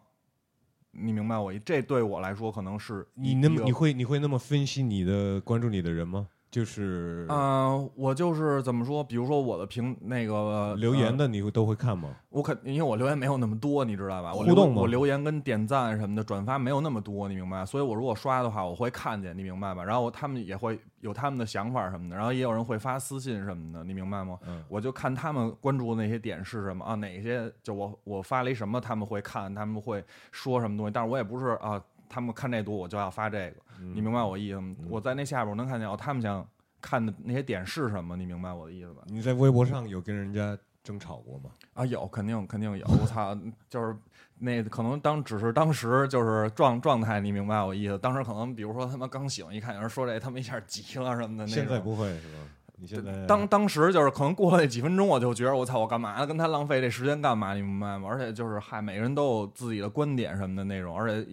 [0.95, 1.59] 你明白我意？
[1.65, 6.27] 这对我来说可能是你那么你会你会那么分析你的关注你的人吗？
[6.53, 9.03] 就是嗯、我就是怎么说？
[9.03, 12.09] 比如说我的评那个呃留言的，你会都会看吗？
[12.29, 14.31] 我肯因为我留言没有那么多，你知道吧？
[14.31, 17.65] 我互动吗我留言跟点赞什么的转发没有那么多，你明白？
[17.65, 19.83] 所以我如果刷的话，我会看见，你明白吧？
[19.83, 24.37] 然后他们也会有他们的想法什么的，然后也有人会发私信什么的，你明白吗？
[24.45, 31.81] 嗯我就看他们关注的那些点是什么啊，哪些就我我发了一什么，他们会看，他们会说什么东西，但是我也不是啊，
[32.13, 34.75] 他们看这多我就要发这个，你明白我意思吗？
[34.87, 36.47] 我在那下边我能看见哦，他们想
[36.79, 39.01] 看的那些点是什么，你明白我的意思吧？
[39.07, 41.49] 你在微博上有跟人家争吵过吗？
[41.73, 42.85] 啊，有，肯定肯定有。
[43.01, 43.35] 我操，
[43.67, 43.97] 就是
[44.37, 47.97] 那可能当只是当时就是状状态，你明白我意思？
[47.97, 51.47] 当时可能比如说他妈刚醒，一看有人说这，他们一下急了什么的。
[51.47, 52.37] 现在不会是吧？
[52.83, 56.27] 你现在当当时就是可能过了那几分钟，我就觉得我操，我干嘛呢？
[56.27, 57.53] 跟他浪费这时间干嘛？
[57.53, 58.09] 你明白吗？
[58.11, 61.25] 而且就是嗨，每个人都有自己的观点什么的那种，而且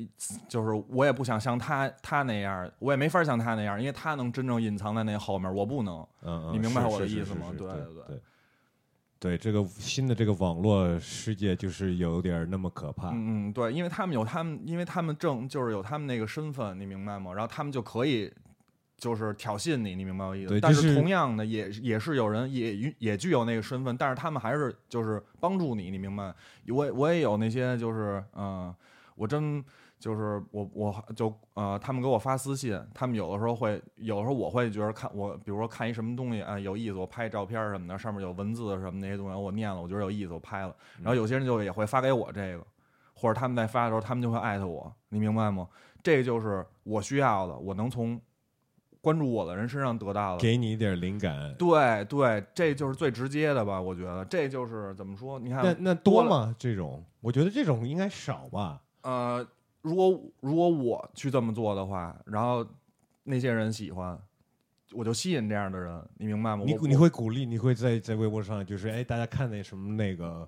[0.49, 6.07] 就是我也不想像他他那样，我也没法像他那样，因为他能真正隐藏在那后面，我不能。
[6.23, 8.21] 嗯，嗯你明白我的意思吗对对对对
[9.19, 13.09] 对，这个新的这个网络世界就是有点那么可怕。
[13.09, 17.33] 嗯嗯，对，因为他们有他们，因为他们正就是有他们那个身份，你明白吗？
[17.33, 18.33] 然后他们就可以
[19.01, 20.61] 就是挑衅你，你明白我意思？
[20.61, 26.33] 但是是同样的，也也是有人也也也具有那个身份，但是他们还是就是帮助你，你明白？
[26.69, 28.77] 我我也有那些就是嗯、呃
[29.17, 29.65] 我真。
[30.01, 40.75] 就是我，我就呃，他们给我发私信，他们有的时候会，有的时候我会觉得看我，比如说看一什么东西啊、有意思，我拍照片什么的，上面有文字什么那些东西，我念了，我觉得有意思，我拍了。
[41.03, 42.67] 然后有些人就也会发给我这个，
[43.13, 45.69] 或者他们在发的时候，他们就会艾特我，你明白吗？
[46.03, 48.19] 这个就是我需要的，我能从
[49.01, 50.41] 关注我的人身上得到的。
[50.43, 51.55] 给你一点灵感。
[51.59, 53.81] 对对，这就是最直接的吧？
[53.81, 55.39] 我觉得这就是怎么说？
[55.39, 56.55] 你看，那那多吗？
[56.59, 58.83] 这种，我觉得这种应该少吧。
[59.03, 59.47] 呃，
[59.83, 62.67] 如果如果我去这么做的话，然后
[63.23, 64.19] 那些人喜欢，
[64.93, 66.65] 我就吸引这样的人，你明白吗？
[66.67, 70.47] 你你会鼓励，你会在在微博上就是哎，大家看那什么那个，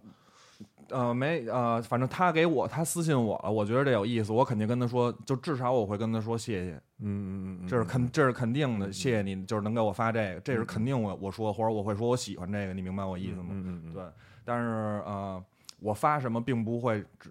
[0.92, 13.46] 呃，没呃，反正他给我他私信我了，我觉得这有意思，我肯定跟他说，就至少我会跟他说谢谢，嗯嗯嗯，这是肯这是肯定的，嗯谢谢你，就是能给我发这个，这是肯定我我说或者我会说我喜欢这个，你明白我意思吗？
[13.50, 14.04] 嗯嗯嗯，对，
[14.44, 15.42] 但是呃，
[15.80, 17.30] 我发什么并不会只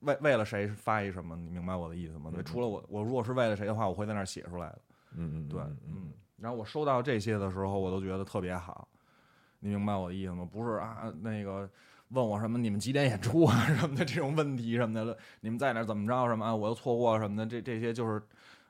[0.00, 2.30] 为为了谁发一什么，你明白我的意思吗？
[2.32, 4.78] 对，嗯除了我，我如果是为了谁的话，我会在那儿写出来的。
[5.16, 8.86] 嗯嗯，对，嗯嗯，然后我收到这些的时候，我都觉得特别好。
[9.60, 10.46] 你明白我的意思吗？
[10.52, 11.66] 不是啊，那个
[12.10, 18.22] 问我什么你们几点演出啊什么的这种问题什么的，你们在哪儿怎么着什么啊，我又错过什么的，这这些就是，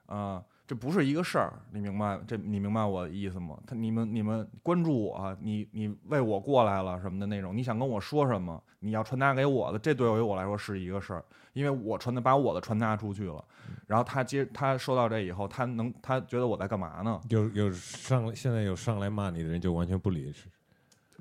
[0.07, 2.19] 啊、这不是一个事儿，你明白？
[2.27, 3.59] 这你明白我的意思吗？
[3.67, 8.63] 他你们你们关注我，你你为我过来了什么的那种，你想跟我说什么？
[8.81, 13.43] 你要传达给我的，这对于我来说是一个事儿，因为我传达把我的传达出去了，
[13.87, 17.21] 然后他接他收到这以后，他能他觉得我在干嘛呢？
[17.31, 20.49] 有有上现在有上来骂你的人就完全不理，是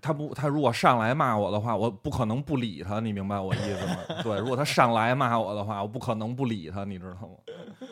[0.04, 4.22] 他不，他如果上来骂我的话，我不可能不理他，你明白我意思吗？
[4.22, 7.88] 对，如果他上来骂我的话，我不可能不理他，你知道吗？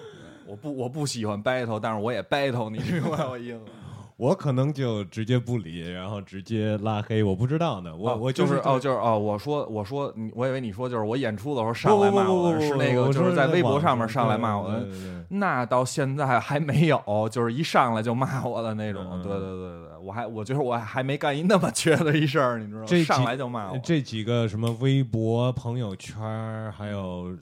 [0.46, 3.62] 我不，我不喜欢 battle，但是我也 battle，你明白我意思吗？
[4.18, 19.04] 我可能就直接不理，然后直接拉黑，我不知道呢，我、哦我就是哦，哦，就是哦，我说我说，我以为你说就是我演出的时候上来骂我是那个我就是在微博上面上来骂我的对，对对那到现在还没有，就是一上来就骂我的那种。
[19.12, 22.86] 嗯对对对对，我还我觉得我还没干一那么缺的一事儿，你知道吗？
[22.88, 23.78] 这几上来就骂我。
[23.80, 27.38] 这几个什么微博、朋友圈儿，还有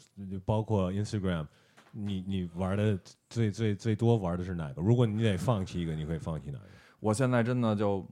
[0.45, 1.48] 包括 Instagram，
[1.91, 4.82] 你你玩的最最最多玩的是哪个？
[4.82, 6.65] 如果你得放弃一个，你会放弃哪个？
[7.00, 8.06] 我现在真的就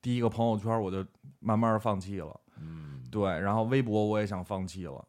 [0.00, 1.04] 第一个朋友圈我就
[1.38, 5.04] 慢慢放弃了，嗯，对，然后微博我也想放弃了，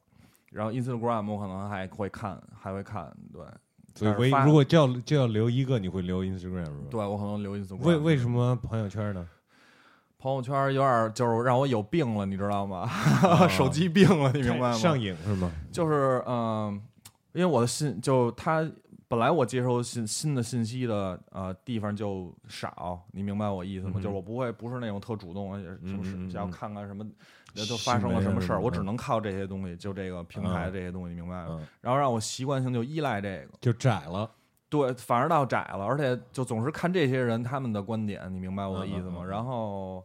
[0.52, 3.41] 然后 Instagram 我可能还会看，还会看，对，
[3.95, 6.88] 所以但是发微如果就要就要留一个，你会留 Instagram 是吧？
[6.89, 7.77] 对我可能留 Instagram。
[7.84, 9.27] 为为什么朋友圈呢？
[10.19, 12.89] 朋友圈有点就是让我有病了，你知道吗？
[13.23, 14.73] 啊 手机病了，你明白吗？
[14.73, 15.51] 上瘾是吗？
[15.71, 16.82] 就是嗯、
[17.34, 18.65] 因为我的信就他
[19.10, 23.93] 本来我接收新新的信息的呃地方就少，你明白我意思吗？
[23.97, 27.06] 嗯就是我不会不是那种特主动，而且什么事嗯嗯嗯想要看看什么
[27.62, 31.58] 都新发生了什么事儿，我只能靠这些东西，就这个平台嗯这些东西，你明白吗？
[31.60, 33.50] 嗯，然后让我习惯性就依赖这个。
[33.62, 34.30] 就窄了。
[34.70, 39.24] 对，反而倒窄了，而且就总是看这些人他们的观点，你明白我的意思吗？
[39.24, 40.04] 然后，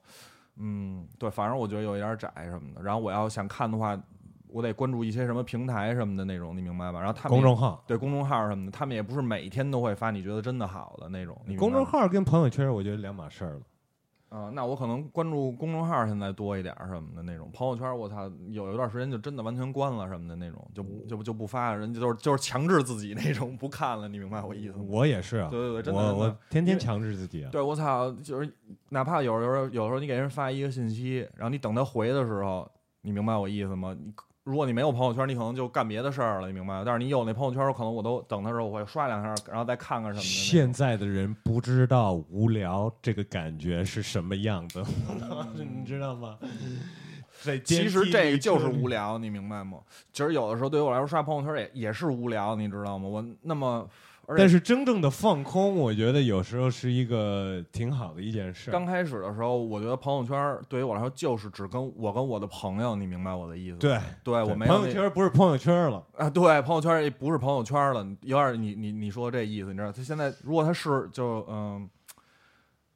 [0.56, 2.82] 嗯，对，反正我觉得有一点窄什么的。
[2.82, 3.98] 然后我要想看的话，
[4.46, 6.98] 我得关注一些什么平台什么的那种，你明白吧？
[6.98, 11.40] 然后他们公众号，对公众号什么的，他们也不是每天都会发你觉得真的好的那种。
[11.46, 13.60] 你公众号跟朋友圈，我觉得两码事儿了。
[14.30, 24.84] 啊、那我可能关注公众号现在多一点什么的那种，朋友圈我操有一段时间就真的完全关了什么的那种，就不就不就不发，人家就是就是强制自己那种不看了，你明白我意思吗？
[24.86, 27.50] 我也是啊，对对对，真的我我天天强制自己啊。
[27.50, 28.52] 对我操，就是
[28.90, 33.96] 哪怕有时候有时候你给人发一个信息，然后你等他回的时候，你明白我意思吗？
[33.98, 34.12] 你
[34.48, 36.82] 如果你没有朋友圈，你可能就干别的事儿了，你明白吗？
[36.82, 40.24] 但是你有那朋友圈，可能我都等的时候我会刷两下，然后再看看什么的。
[40.26, 44.82] 现在的人不知道无聊这个感觉是什么样子，
[45.54, 46.38] 你知道吗？
[47.42, 49.18] 在其实这个就是无聊。
[49.18, 49.78] 你明白吗？
[50.14, 53.06] 其实有的时候对于我来说刷朋友圈也也是无聊，你知道吗？
[53.06, 53.86] 我那么，
[54.36, 58.70] 但是真正的放空，我觉得有时候是一个挺好的一件事。
[58.70, 63.78] 刚开始的时候，我觉得朋友圈对于我来说就是只跟我跟我的朋友，你明白我的意思吗？
[63.80, 69.90] 对，对我没有朋友圈不是朋友圈了，啊，对，朋友圈也不是朋友圈了，有点你你你说这意思，你知道？
[69.90, 71.88] 他现在如果他是就嗯。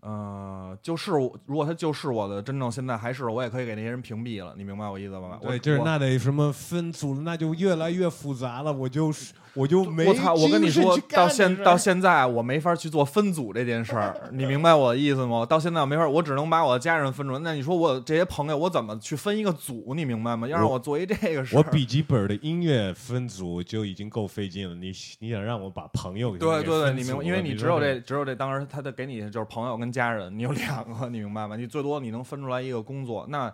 [0.05, 5.38] 呃，就是我如果他就是我的真正现在还是我也可以给那些人屏蔽了，你明白我意思吧？
[5.40, 8.73] 我对，就是那得什么分组，那就越来越复杂了。
[8.73, 10.35] 我就是 我就没我操！
[10.35, 15.45] 我跟你说到现到现在我没法去做分组这件事儿，你明白我的意思吗？
[15.45, 17.38] 到现在我没法，我只能把我的家人分出来。
[17.41, 19.93] 那你说我这些朋友，我怎么去分一个组？
[19.95, 20.49] 你明白吗？
[20.49, 27.23] 要让我我做一这个事儿，我笔记本的音乐分组就已经够费劲了，你你想让我把朋友给给对对对，你明白？
[27.23, 31.57] 因为你只有这只有这，当时他的给你就是朋友跟家人，你有两个，你明白吗？
[31.57, 33.27] 你最多你能分出来一个工作。
[33.29, 33.53] 那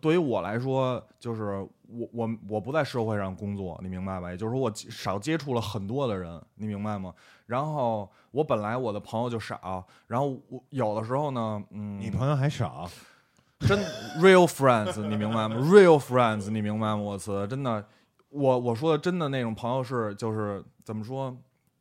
[0.00, 4.30] 对于我来说，就是我我我不在社会上工作，你明白吧？
[4.30, 7.14] 也就是说我少接触了很多的人，你明白吗？
[7.46, 12.88] 然后我本来我的朋友就少，然后我有的时候呢，嗯，你朋友还少，
[13.60, 13.78] 真
[14.18, 16.96] real friends，你明白吗？real friends，你明白吗？
[16.96, 17.86] 我操，真的，
[18.30, 21.34] 我我说的真的那种朋友是就是怎么说，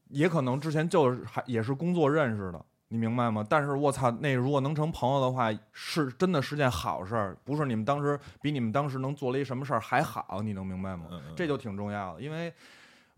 [0.09, 3.45] 也可能之前就是还也是工作认识的，你明白吗？
[3.49, 11.05] 但是我操，那如果能成朋友的话，是真的是件好事儿，不是你们当时比你们当时能做了一什么事儿还好，你能明白吗？
[11.35, 12.53] 这就挺重要的，因为，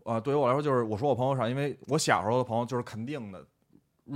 [0.04, 3.44] 呃，对于我来说，就是我说我朋友少，因为我小时候的朋友就是肯定的，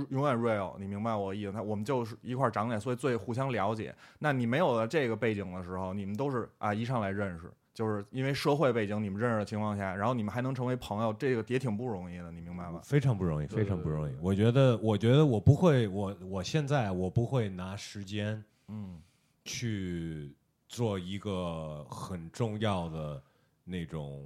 [0.09, 1.51] 永远 real，你明白我意思？
[1.51, 3.95] 他我们就是一块儿长脸，所以最互相了解。
[4.17, 12.79] 那你没有了这个背景的时候，你们都是啊一上来认识，就是因为社会背景你们认识的情况下，然后你们还能成为朋友，这个也挺不容易的，你明白吗？
[12.83, 14.13] 非常不容易，非常不容易。
[14.21, 19.01] 我觉得，我觉得我不会，我我现在我不会拿时间嗯
[19.43, 20.33] 去
[20.67, 23.21] 做一个很重要的
[23.63, 24.23] 那种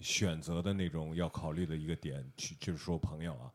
[0.00, 3.52] 选择的那种要考虑的一个点，去就是说朋友啊，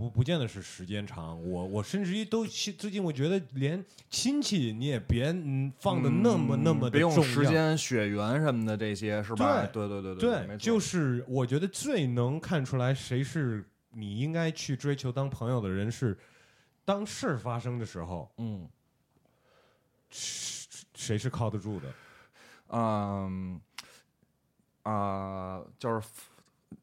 [0.00, 1.38] 不不见得是时间长。
[1.46, 7.30] 我我甚至于都最近我觉得连亲戚你也别嗯放的那么那么的别用重要。
[7.30, 9.66] 时间、血缘什么的这些是吧？
[9.66, 16.16] 对对对对对，就是我觉得最能看出来谁是你应该去追求当朋友的人是，
[16.86, 18.66] 当事儿发生的时候，嗯，
[20.08, 21.92] 谁是靠得住的？
[22.68, 23.60] 嗯
[24.84, 26.08] 啊，就是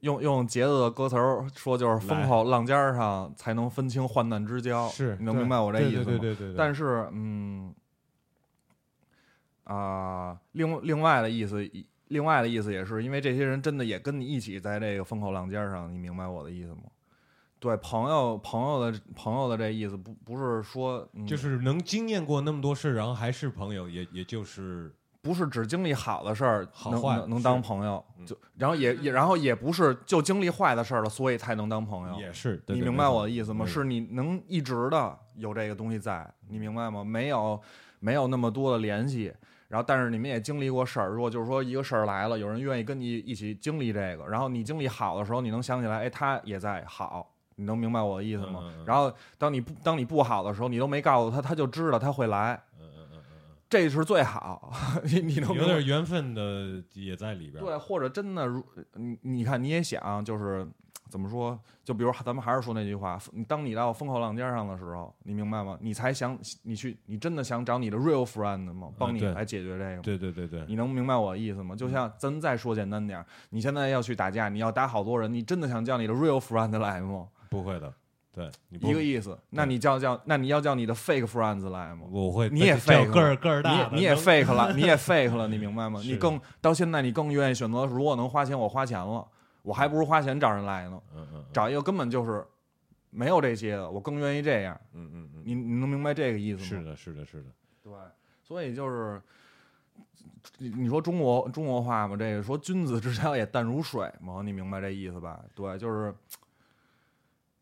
[0.01, 4.87] 用用杰子的歌词儿说，就是风口浪尖上才能分清患难之交。
[4.89, 6.03] 是，你能明白我这意思吗？
[6.05, 6.55] 对对对对。
[6.57, 7.73] 但是，嗯
[9.63, 11.67] 啊，另另外的意思，
[12.09, 16.83] 另外的意思也是因为这些人真的也跟你一起在这个风口浪尖上，你明白我的意思吗？
[17.59, 24.93] 对，朋友朋友的朋友的这意思不不是说，就是能经验过那么多事，然后还是朋友，也也就是。
[25.27, 32.17] 不是只经历好的事儿能能能当朋友，就然后也也然后也不是就经历坏的事儿了，所以才能当朋友。
[32.17, 33.65] 也是，你明白我的意思吗？
[33.65, 37.03] 是你能一直的有这个东西在，你明白吗？
[37.03, 37.59] 没有
[37.99, 39.33] 没有那么多的联系，
[39.67, 41.09] 然后但是你们也经历过事儿。
[41.09, 48.63] 如果就是说一个事儿来了，有人愿意跟你一起经历这个，然后你经历好的时候，你能想起来，哎，他也在好，你能明白我的意思吗？
[48.85, 52.57] 然后当你不当你不好的时候，你都没告诉他，他就知道他会来。
[53.69, 54.71] 这是最好，
[55.03, 57.63] 你你能有点缘分的也在里边。
[57.63, 58.63] 对，或者真的，如
[58.93, 60.65] 你你看，你也想，就是
[61.09, 61.59] 怎么说？
[61.83, 65.77] 就比如咱们还是说那句话，你当你到风口浪尖上的时候，你明白吗？
[65.81, 68.89] 你才想你去，你真的想找你的 real friend 吗？
[68.97, 70.01] 帮你来解决这个？
[70.01, 70.65] 对对对对。
[70.67, 71.75] 你能明白我的意思吗？
[71.75, 77.27] 就像咱再说简单点，你现在要去打架，你要打好多人，你真的想叫你的 real friend 来吗？
[77.49, 77.93] 不会的。
[78.37, 79.35] 对，一个意思。
[79.49, 82.05] 那你叫叫，那你要叫你的 fake friends 来吗？
[82.11, 85.99] 我会，你也 fake，个儿个儿大，你也 fake 了，你也 fake 了，你明白吗？
[86.05, 89.27] 你更到现在，你更愿意选择，如果能花钱，我花钱了，
[89.63, 91.01] 我还不如花钱找人来呢。
[91.15, 92.45] 嗯嗯，找一个根本就是
[93.09, 94.79] 没有这些的，我更愿意这样。
[94.93, 96.67] 嗯嗯嗯，你你能明白这个意思吗？
[96.67, 97.47] 是的，是的，是的。
[97.83, 97.91] 对，
[98.43, 99.19] 所以就是
[100.59, 105.43] 你说中国中国话嘛，这个说君子之交也淡如水嘛，你明白这意思吧？
[105.55, 106.13] 对，就是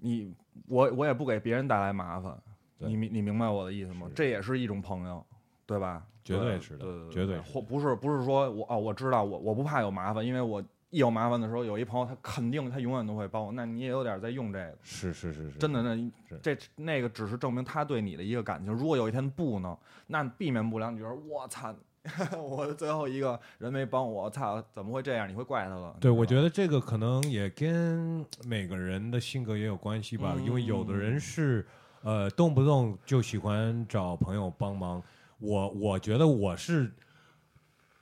[0.06, 0.36] 你。
[0.68, 2.34] 我我也不给别人带来麻烦，
[2.78, 4.10] 你明你明白我的意思吗？
[4.16, 5.24] 这也是一种朋友，
[5.66, 6.01] 对吧？
[6.24, 7.38] 绝对是的，对绝对。
[7.41, 13.51] 或不是不是说我哦，我知道我我不怕有麻烦，因为我一有麻烦的时候，有一朋友他肯定他永远都会帮我。
[13.51, 18.74] 那你也有点在用这个，是是是是，真的那这那个只是证明他对你的一个感情。
[18.74, 19.78] 如果有一天不能，
[20.08, 21.76] 那避免不了你觉得我操。
[22.38, 25.28] 我最后一个人没帮我，操，怎么会这样？
[25.28, 25.95] 你会怪他了？
[25.99, 30.36] 对，我觉得这个可能也跟每个人的性格也有关系吧。
[30.45, 31.66] 因为有的人是，
[32.03, 35.01] 呃，动不动就喜欢找朋友帮忙。
[35.39, 36.93] 我我觉得我是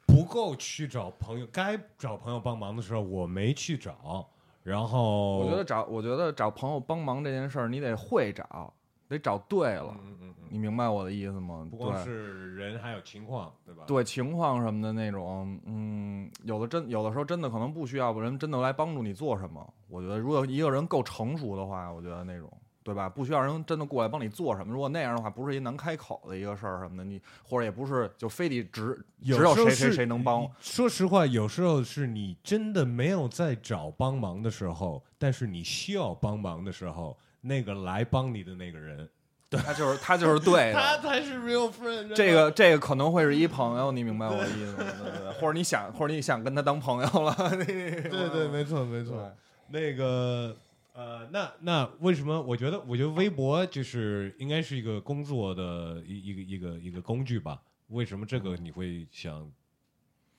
[0.05, 4.29] 不够去找朋友，该找朋友帮忙的时候我没去找。
[4.63, 8.73] 然后我觉得找，我觉得找朋友帮忙这件事儿，你得会找。
[9.13, 11.65] 得找对了，嗯嗯嗯，你明白我的意思吗？
[11.69, 13.83] 不光是人，还有情况，对吧？
[13.87, 19.73] 对情况什么的那种，嗯，有的真有的时候真的可能不需要人真的来帮助你做什么。
[19.87, 22.51] 我觉得如果一个人够成熟的话，我觉得那种，
[22.83, 23.07] 对吧？
[23.07, 24.73] 不需要人真的过来帮你做什么。
[24.73, 28.93] 如果那样的话，不是一难开口的一个事儿什么的，你或者也不是就非得只
[29.23, 30.49] 只有谁谁谁能帮。
[30.59, 37.17] 说实话，有时候是你真的没有在找帮忙的时候，但是你需要帮忙的时候。
[37.45, 39.09] 那个来帮你的那个人，
[39.49, 42.13] 对他就是他就是对的， 他才是 real friend。
[42.13, 44.77] 这个这个可能会是一朋友，你明白我的意思吗？
[44.77, 47.35] 对对， 或者你想或者你想跟他当朋友了。
[47.65, 49.29] 对对，没错没错。
[49.67, 50.55] 那个
[50.93, 52.41] 呃，那那为什么？
[52.41, 57.61] 我觉得我觉得微博就是应该是一个工作的一一个一个一个工具吧？
[57.87, 59.51] 为什么这个你会想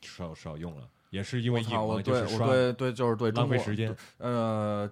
[0.01, 0.89] 少少用了？
[1.11, 2.01] 也是因为瘾吗？
[2.03, 3.95] 就是刷，对对，就是对浪费时间。
[4.19, 4.91] 呃。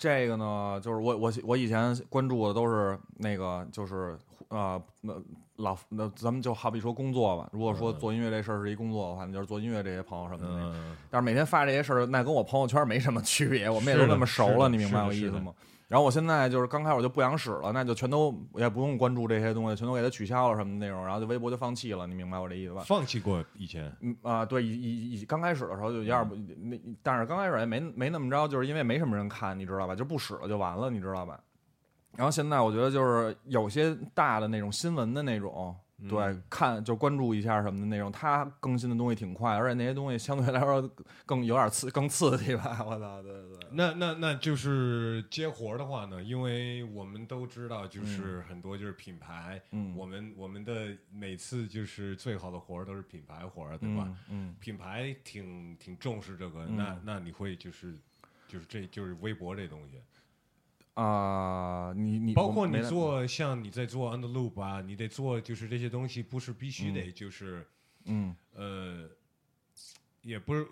[0.00, 4.16] 这个呢，就是我我我以前关注的都是那个，就是
[4.48, 5.12] 啊，那
[5.56, 7.50] 老那咱们就好比说工作吧。
[7.52, 10.74] 如果说做音乐这事儿是一工作的话，那就是做音乐这些朋友什么的。
[11.10, 15.52] 但是每天发这些事儿，那跟我朋友圈没什么区别，我们也都那么熟了，你明白我意思吗？
[15.90, 22.82] 然后我现在就是刚开始我就不想使了，那就全都也不用关注这些东西，全都给它取消了什么内容，然后就微博就放弃了，你明白我这意思吧？
[22.86, 29.96] 放弃过以前，嗯啊，对，以以以刚开始的时候就有点不那，但是刚开始也没没那么着，就是因为没什么人看，你知道吧？
[29.96, 31.40] 就不使了就完了，你知道吧？
[32.16, 35.74] 然后现在我觉得就是有些大的那种新闻的那种。
[36.08, 40.88] 对，看就关注一下什么的内容，他更新的东西挺快，而且那些东西相对来说
[41.26, 42.84] 更有点刺，更刺激吧。
[42.84, 43.68] 我操，对对对。
[43.72, 54.08] 那那那就是接活的话呢，因为我们都知道，就是很多就是品牌，嗯，我们我们的每次就是最好的活都是品牌活对吧？
[54.28, 57.94] 嗯，品牌挺挺重视这个，那那你会就是
[58.48, 60.00] 就是这就是微博这东西。
[60.94, 67.66] 啊、你你包括你做像你在做 on the loop 啊，你得做就是这些东西，不是必须得就是、
[68.04, 68.34] 嗯。
[68.52, 69.08] 呃，
[70.22, 70.66] 也不是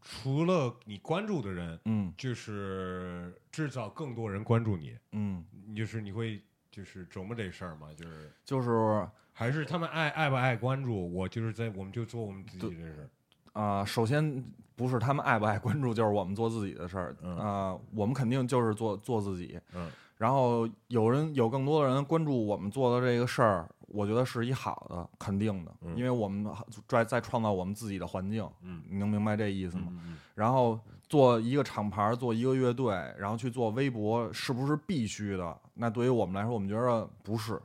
[0.00, 2.14] 除了你关注的人，嗯。
[2.16, 6.40] 就是制造更多人关注你，嗯，你就是你会
[6.70, 13.10] 就是琢磨这事儿嘛，就是就是还是他们爱爱不爱关注我，就是在我们就做我们自己的事儿。
[13.52, 14.44] 啊、首先
[14.76, 19.58] 不是他们爱不爱关注，就是我们做自己的事儿啊、嗯我们肯定就是做做自己。
[19.74, 26.46] 嗯，然后有人有更多的人关注我们做的这个事儿，我觉得是一好的，肯定的，嗯因为我们
[26.86, 28.48] 在在创造我们自己的环境。
[28.62, 29.86] 嗯你能明白这意思吗？
[29.88, 30.78] 嗯然后
[31.08, 35.58] 做一个厂牌，做一个乐队，然后去做微博，是不是必须的？
[35.74, 37.60] 那对于我们来说，我们觉得不是，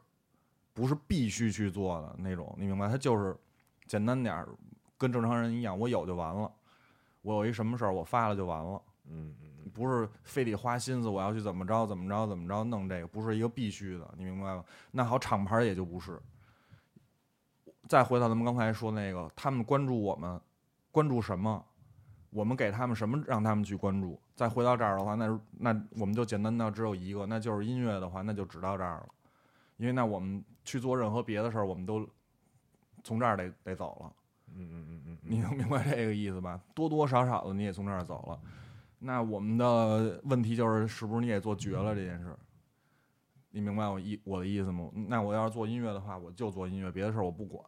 [0.74, 2.88] 不是必须去做的那种，你明白？
[2.88, 3.36] 它就是
[3.86, 4.48] 简单点儿，
[5.04, 6.50] 跟正常人一样，我有就完了。
[7.22, 14.64] 我有一什么事儿，我发了就完了，嗯嗯不是非得花心思我要去怎么着怎么着怎么着弄这个，不是一个必须的，你明白吗？
[14.92, 16.18] 那好，厂牌也就不是。
[17.90, 20.40] 再回到咱们刚才说那个，他们关注我们，
[20.90, 21.62] 关注什么？
[22.30, 24.18] 我们给他们什么让他们去关注？
[24.36, 29.10] 再回到这儿的话，那那我们就简单到只有一个，那就是音乐的话，那就只到这儿了。
[29.78, 32.08] 因为那我们去做任何别的事儿，我们都
[33.04, 34.14] 从这儿得得走了。
[34.56, 36.60] 嗯嗯嗯嗯你能明白这个意思吧？
[36.76, 38.40] 多多少少的你也从这儿走了。
[39.00, 42.36] 那我们的问题就是，是不是你也做绝了这件事？
[43.52, 44.90] 你明白我意我的意思吗？
[44.94, 47.64] 那我要是做音乐的话，我就做音乐，别的事儿我不管。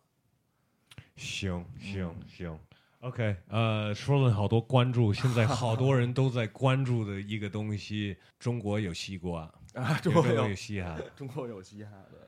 [1.16, 2.60] 行行嗯行
[3.00, 9.42] ，OK，呃，说了好多关注，现在好多人都在关注的一个东西，中国有西瓜，
[9.76, 12.28] 啊，中中国国有有嘻哈，中国有嘻哈的，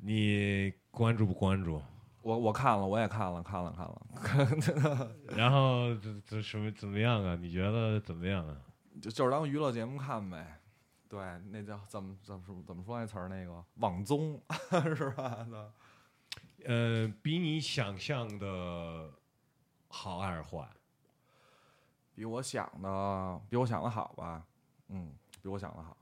[0.00, 1.82] 你关注不关注？
[2.26, 7.36] 我我看了，我也看了，看了看了， 然后这这什么怎么样啊？
[7.40, 8.56] 你觉得怎么样啊？
[9.00, 10.60] 就就是当娱乐节目看呗。
[11.08, 11.20] 对，
[11.52, 13.28] 那叫怎么怎么说怎么说那词儿？
[13.28, 14.42] 那个网综
[14.96, 15.46] 是吧？
[15.48, 15.72] 那
[16.66, 19.08] 呃，比你想象的
[19.86, 20.68] 好还是坏？
[22.16, 24.44] 比我想的比我想的好吧？
[24.88, 25.96] 嗯，比我想的好。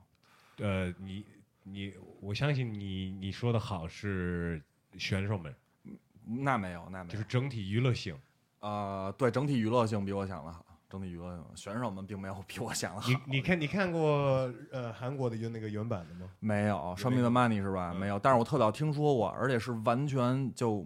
[0.57, 1.23] 呃，你
[1.61, 4.59] 你，我相信你你说的好是
[4.97, 5.55] 选手们，
[6.27, 7.11] 那没有，那没有。
[7.13, 8.15] 就是整体娱乐性。
[8.59, 13.09] 呃，对，整体娱乐性比我想的好，整体娱乐性，选手们并没有比我想的好。
[13.09, 16.31] 你你看你看过呃韩国的就那个原版的吗？
[16.39, 17.91] 没有《Show Me the Money》是吧？
[17.93, 20.83] 嗯没有，但是我特早听说过，而且是完全就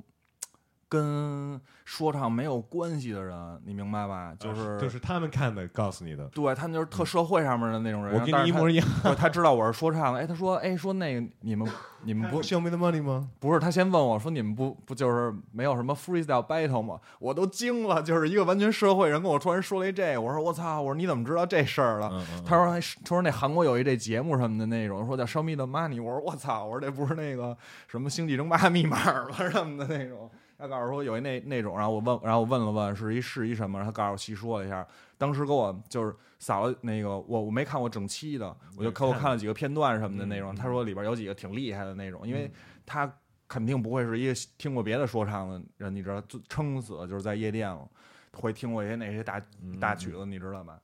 [0.90, 4.34] 跟说唱没有关系的人，你明白吧？
[4.40, 6.26] 就是、啊就是他们看的，告诉你的。
[6.30, 8.14] 对他们就是特社会上面的那种人。
[8.20, 8.88] 我跟你一模一样。
[9.16, 11.68] 他知道我是说唱的，哎，他说，哎，说那个你们
[12.04, 13.30] 你们不 Show me the money 吗？
[13.40, 22.80] 不是，他先问我说：“你们不不就是没有什么 freestyle battle 吗？”我都惊了，就是一个完全社会人跟我突然说了一这，我说：“我操！”我说：“你怎么知道这事儿了？”嗯嗯他说：“他
[23.10, 27.56] 说那韩国有一这节目什么的那种，说叫 Show Me the Money。”我说：“我操！”我说：“这不是那个
[27.88, 29.50] 什么星际争霸密码吗？
[29.52, 30.30] 什么的那种。”
[30.60, 34.86] 他告诉我有一那那种，然后我问，然后我问了问是一是一什么，他告诉我细说了一下。
[35.18, 40.54] 当时给我就是扫了那个我我没看过整期的，我就给我看了几个片段什么的那种。
[40.54, 42.52] 嗯他说里边有几个挺厉害的那种，因为
[42.86, 43.10] 他
[43.48, 47.88] 肯定不会是一个听过别的说唱的人，你知道，就撑死就是在夜店了，
[48.34, 49.42] 会听过一些那些大
[49.80, 50.78] 大曲子，你知道吧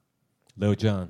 [0.57, 1.07] ？Lil Jon，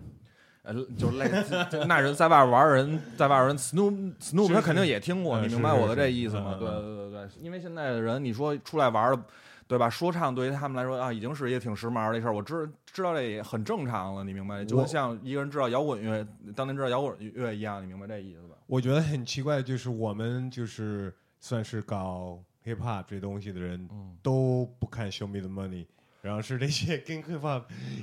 [0.65, 6.55] 呃，就是类似，那人在外边玩的人，在外边人 Snoop Snoop 他肯定也听过，嗯你明白我的这意思吗？
[6.59, 9.21] 对对对对，因为现在的人，你说出来玩的，
[9.67, 9.89] 对吧？
[9.89, 14.65] 说唱对于他们来说啊，已经是一个挺时髦的事儿，我知知道这也很正常了，你明白？
[14.65, 18.55] 就像一个人知道摇滚乐，当年知道摇滚乐一样，你明白这意思吧？
[18.67, 25.85] 我觉得很奇怪，就是我们就是算是搞 hip hop 这东西的人，嗯都不看 Show Me the Money，
[26.25, 27.61] 然后是这些跟 hip hop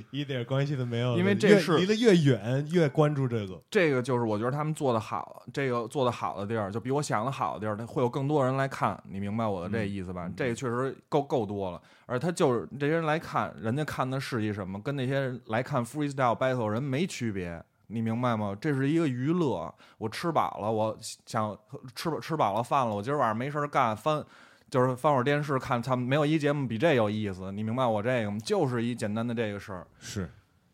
[0.09, 3.61] 一点关系都没有，因为这越是离得越远越关注这个。
[3.69, 10.31] 这个就是我觉得他们做的好，这个做的好的地儿，就比我想的好的地儿，会有更多人来看，你明白我的这意思吧？
[10.37, 17.61] 这个确实够够多了，而他就是这些人来看，人家看的是一什么，跟那些人来看 freestyle battle 人没区别。
[17.87, 18.57] 你明白吗？
[18.59, 19.71] 这是一个娱乐。
[19.97, 21.55] 我吃饱了，我想
[21.93, 24.23] 吃吃饱了饭了，我今儿晚上没事儿干，翻
[24.73, 27.51] 就是放会儿电视看，他们没有一节目比这有意思。
[27.51, 28.39] 你明白我这个吗？
[28.43, 29.85] 就是一简单的这个事儿。
[29.99, 30.27] 是，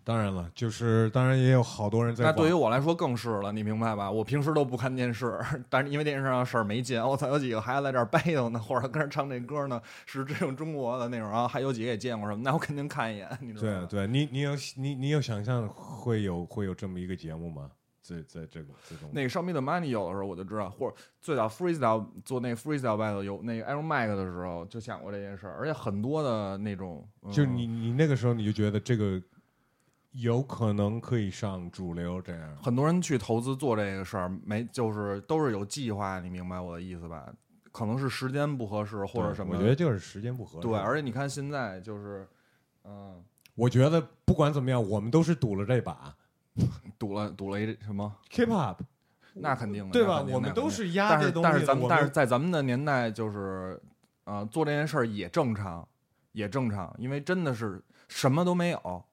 [0.05, 2.31] 当然了，就是当然也有好多人在那。
[2.31, 4.09] 对于我来说更是了，你明白吧？
[4.09, 5.37] 我平时都不看电视，
[5.67, 13.85] 但是因为电视上事儿没劲，我操，有几个孩子在这儿掰头呢，或者跟着唱这歌呢，是这种中国的那种，然后还有几个也见过什么，那我肯定看一眼，你知道吗？
[13.89, 17.69] 对对，你你有你你有想象会有会有这么一个节目吗？
[18.15, 29.21] 在在这个这种那个《Show Me the Money》有的时候我就知道，或者最早 freestyle 做那个 freestyle battle 有那个 Iron Mike 的时候就想过这件事儿，而且很多的那种，嗯就你你那个时候你就觉得这个
[30.11, 32.57] 有可能可以上主流这样。
[32.57, 37.31] 很多人去投资做这个事儿，没就是都是有计划，你明白我的意思吧？
[37.71, 40.67] 可能是时间不合适或者什么，我觉得就是时间不合适。
[40.67, 42.27] 对，而且你看现在就是，
[42.83, 46.15] 嗯，我觉得不管怎么样，我们都是赌了这把
[46.99, 48.77] 赌了赌了一什么？K-pop，
[49.33, 50.23] 那肯定的，对吧？
[50.29, 51.51] 我们都是压但是这东西的。
[51.51, 53.81] 但是咱们但是在咱们的年代，就是
[54.25, 55.87] 呃做这件事儿也正常，
[56.33, 59.03] 也正常，因为真的是什么都没有，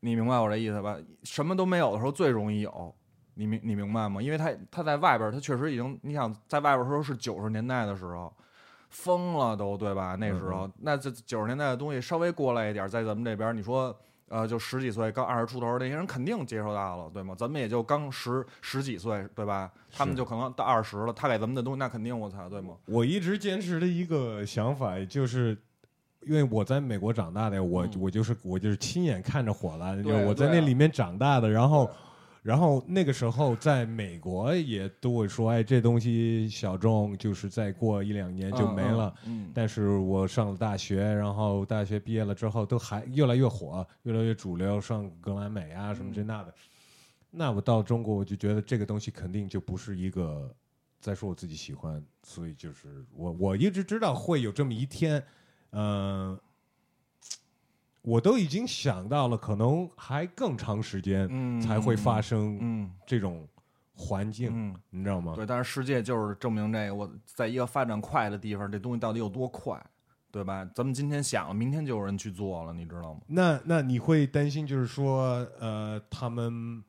[0.00, 0.96] 你明白我这意思吧？
[1.22, 2.94] 什么都没有的时候最容易有，
[3.34, 4.20] 你明你明白吗？
[4.20, 8.32] 因为他他在外边儿，他确实已经，你想在外边时候是九十年代的时候。
[8.90, 10.16] 疯了都对吧？
[10.18, 13.94] 那时候，那这九十年代的东西稍微过来一点儿，在咱们这边儿，你说
[14.28, 17.34] 呃，就十几岁、刚二十出头那些人肯定接受到了，对吗？
[17.36, 19.70] 咱们也就刚十十几岁，对吧？
[19.92, 22.74] 他们就可能到二十了，他给咱们的东西，那肯定我操，对吗？
[22.86, 25.56] 我一直坚持的一个想法就是。
[26.22, 31.88] 因为我在美国长大的，我、嗯我就是我就是亲眼看着火了，对我在那里面长大的，然后
[32.48, 39.14] 然后那个时候在美国也都会说，哎，这东西小众，就是再过一两年就没了。
[39.26, 39.44] 嗯。
[39.44, 46.54] 嗯，但是我上了大学，然后大学毕业了之后，都还越来越火，越来越主流，上格莱美啊什么这那的。
[47.30, 50.50] 那我到中国，我就觉得这个东西肯定就不是一个。
[51.00, 55.22] 再说我自己喜欢，所以就是我我一直知道会有这么一天，
[55.72, 56.36] 嗯、
[58.08, 63.46] 我都已经想到了，可能还更长时间嗯才会发生嗯这种
[63.94, 65.34] 环境，嗯，你知道吗？
[65.36, 65.44] 对。
[65.44, 69.78] 但是世界就是证明这个，我在一个发展快的地方，这东西到底有多快，
[70.30, 70.64] 对吧？
[70.74, 73.20] 咱们今天想了，明天就有人去做了，你知道吗？
[73.26, 76.82] 那那你会担心，就是说，呃，他们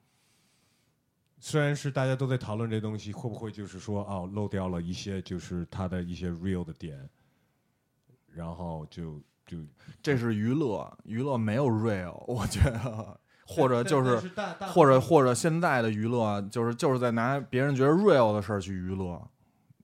[1.39, 6.97] 虽然是大家都在讨论这东西，会不会就是说，哦，漏掉了一些就是它的一些 real 的点，
[8.31, 9.57] 然后就就
[10.03, 14.29] 这是娱乐，娱乐没有 real， 我觉得，或者就是
[14.67, 19.19] 或者或者现在的娱乐，就是就是在拿别人觉得 real 的事儿去娱乐，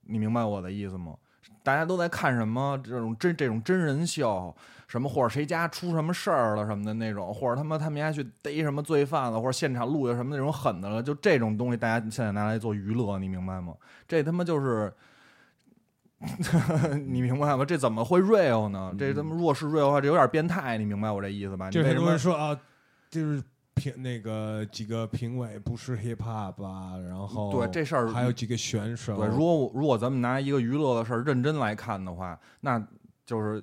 [0.04, 1.16] 你明白我的意思吗？
[1.64, 4.54] 大家都在看什么这种真这种真人秀，
[4.86, 13.74] 什么或者谁家出什么事儿了什么的那种，或者他妈他们家去逮什么罪犯了，或者现场录下什么那种狠的了，就这种东西，大家现在拿来做娱乐，你明白吗？
[14.06, 14.94] 这他妈就是。
[17.06, 17.64] 你明白吗？
[17.64, 18.94] 这怎么会 real 呢？
[18.98, 21.66] 这他妈如果是 real 的话，这有点变态，你明白我这意思吧？
[21.66, 22.58] 你就很多为什么人说啊，
[23.10, 23.42] 就是
[23.74, 32.82] 评那个几个评委不是 hip hop 啊，然后对这事儿还有几个选手，对，如果我如果咱们拿一个娱乐的事儿认真来看的话，那
[33.26, 33.62] 就是，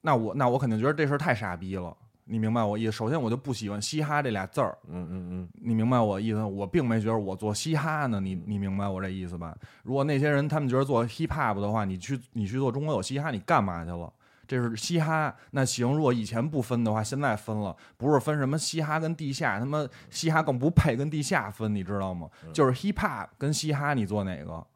[0.00, 2.92] 那我那我肯定觉得这事儿太傻逼了，你明白我意思？
[2.92, 6.42] 首先我就不喜欢嘻哈这俩字儿，嗯嗯嗯，你明白我意思？
[6.42, 9.56] 我并没觉得我做嘻哈呢，你你明白我这意思吧？
[9.82, 14.12] 如果那些人他们觉得做 hip hop 的话，你去你去做中国有嘻哈，你干嘛去了？
[14.46, 15.90] 这是嘻哈，那行。
[15.94, 22.28] 如果以前不分的话，现在分了，不是分什么嘻哈跟地下，他妈嘻哈更不配跟地下分，你知道吗？
[22.52, 24.66] 就是 hip hop 跟嘻哈，你做哪个？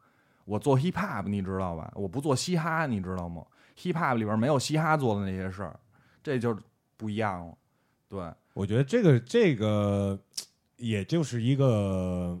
[0.45, 1.91] 我做 hip hop，你知道吧？
[1.95, 3.43] 我不做嘻哈，你知道吗
[3.77, 5.79] ？hip hop 里边没有嘻哈做的那些事儿，
[6.23, 6.57] 这就
[6.99, 7.57] 不一样了。
[8.09, 8.19] 对，
[8.53, 10.19] 我觉得这个这个
[10.75, 12.37] 也就是一个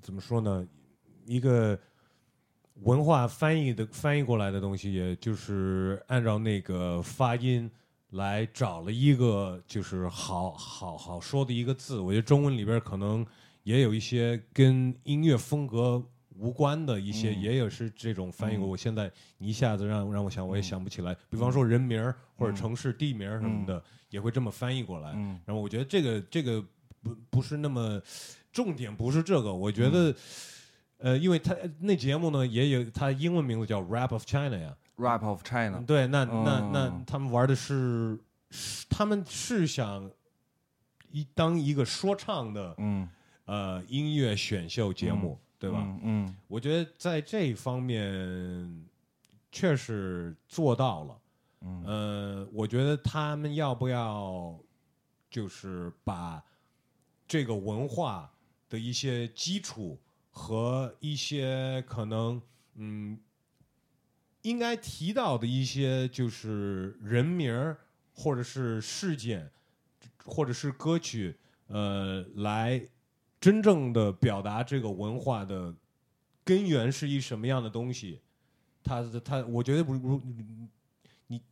[0.00, 0.66] 怎么说呢，
[1.26, 1.78] 一个
[2.76, 7.70] 文化翻译的翻译过来的东西，也就是按照那个发音
[8.12, 12.00] 来找了一个就是好好好说的一个字。
[12.00, 13.26] 我觉得中文里边可能
[13.64, 16.02] 也有一些跟音乐风格。
[16.38, 17.42] 无关的一些，嗯。
[17.42, 18.66] 也有是这种翻译过。
[18.66, 18.70] 嗯。
[18.70, 20.62] 我现在一下子让让我想，我也嗯。
[20.62, 21.16] 想不起来。
[21.28, 22.02] 比方说人名
[22.36, 22.56] 或者嗯。
[22.56, 25.12] 城市地名什么的，也会这么翻译过来。
[25.16, 25.40] 嗯。
[25.44, 26.64] 然后我觉得这个这个
[27.02, 28.00] 不不是那么
[28.52, 29.52] 重点，不是这个。
[29.52, 30.14] 我觉得，
[30.98, 34.76] 呃，因为他那节目呢也有，他英文名字叫 Rap of China 呀。
[34.96, 36.70] ，rap of China，对，那那嗯。
[36.72, 38.18] 那他们玩的是，
[38.50, 40.10] 是他们是想
[41.12, 43.08] 一当一个说唱的嗯，
[43.44, 45.78] 呃音乐选秀节目，对吧？
[45.80, 48.86] 嗯嗯我觉得在这方面
[49.50, 51.20] 确实做到了。
[51.60, 54.56] 嗯呃，我觉得他们要不要
[55.28, 56.40] 就是把
[57.26, 58.32] 这个文化
[58.68, 59.98] 的一些基础
[60.30, 62.40] 和一些可能
[62.76, 63.18] 嗯
[64.42, 67.76] 应该提到的一些就是人名儿
[68.14, 69.50] 或者是事件
[70.24, 71.36] 或者是歌曲，
[71.66, 72.80] 呃，来
[73.40, 75.74] 真正的表达这个文化的
[76.44, 78.20] 根源是一什么样的东西。
[78.82, 80.22] 他他，我觉得不如
[81.26, 81.42] 你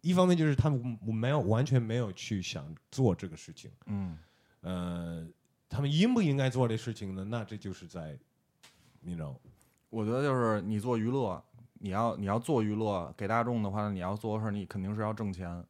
[0.00, 4.16] 一方面就是他们没有完全没有去想做这个事情，嗯
[4.60, 5.26] 呃，
[5.68, 7.24] 他们应不应该做这事情呢？
[7.24, 8.16] 那这就是在，
[9.00, 9.38] 你知道，
[9.90, 11.42] 我觉得就是你做娱乐，
[11.74, 15.62] 你要你要做娱乐给大众的话，你要做的事儿，你肯定是要挣钱，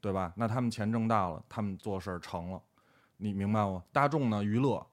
[0.00, 0.32] 对吧？
[0.36, 2.62] 那他们钱挣到了，他们做事儿成了，
[3.16, 3.82] 你明白吗？
[3.90, 4.86] 大众呢娱乐，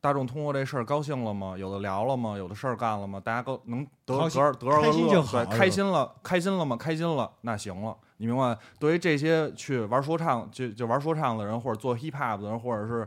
[0.00, 1.56] 大众通过这事儿高兴了吗？
[1.58, 2.36] 有的聊了吗？
[2.36, 3.20] 有的事儿干了吗？
[3.22, 6.76] 大家都能得得得着个开心乐就好开心了，开心了吗？
[6.76, 8.56] 开心了，那行了，你明白？
[8.78, 13.06] 对于这些去玩说唱，就就玩说唱的人，或者做 hip hop 的人，或者是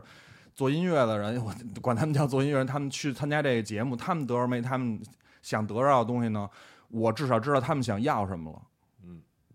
[0.54, 5.00] 做音乐的人， 我管他们叫做音乐人，他们去参加这个节目，他们得着没他们
[5.40, 6.48] 想得着的东西呢？
[6.88, 8.58] 我至少知道他们想要什么了。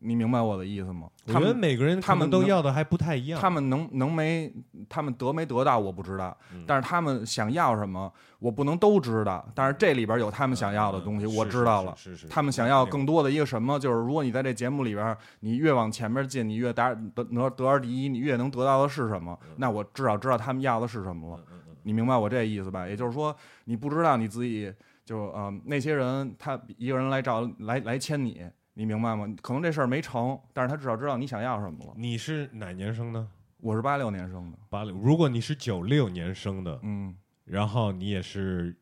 [0.02, 1.10] 嗯，你明白我的意思吗？
[1.26, 3.40] 我觉得他们每个人他们都要的还不太一样。
[3.40, 4.52] 他们能能没，
[4.88, 9.48] 他们得没得到我不知道，嗯但是他们想要什么，我不能都知道。
[9.54, 11.94] 但是这里边有他们想要的东西，我知道了。
[11.98, 19.38] 是是是他们想要更多的一个什么，就是如果你在这节目里边，你越往前面进，你越达得得得而第一，你越能得到的是什么？
[19.58, 21.44] 那我至少知道他们要的是什么了。
[21.84, 22.86] 你明白我这意思吧？
[22.88, 23.34] 也就是说，
[23.64, 24.74] 你不知道你自己
[25.06, 28.42] 就呃那些人，他一个人来找来来签你，
[28.78, 29.28] 你明白吗？
[29.42, 31.94] 可能这事儿没成，但是他至少知道你想要什么了。
[31.96, 33.28] 你是哪年生的？
[33.60, 34.96] 我是八六年生的，八六。
[34.96, 38.78] 如果你是九六年生的，嗯然后你也是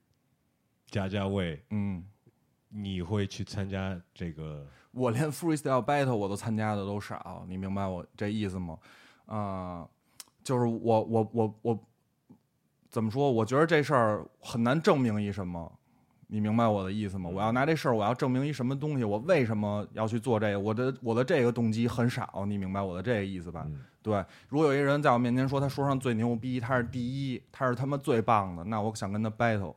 [0.87, 2.03] 家家卫，嗯，
[2.67, 4.67] 你会去参加这个？
[4.91, 8.77] 我连 freestyle battle 我都参加的都少，你明白我这意思吗？
[9.27, 9.87] 啊、
[10.43, 11.79] 就是我我我我
[12.89, 13.31] 怎么说？
[13.31, 15.71] 我觉得这事儿很难证明一什么，
[16.27, 17.29] 你明白我的意思吗？
[17.29, 19.03] 我要拿这事儿，我要证明一什么东西？
[19.03, 20.59] 我为什么要去做这个？
[20.59, 23.63] 我的我的这个动机很少，你明白我的这个意思吧？
[23.67, 29.73] 嗯对，如果有一人在我面前说他说唱最牛逼，他是第一，他是他妈最棒的，那我想跟他 battle，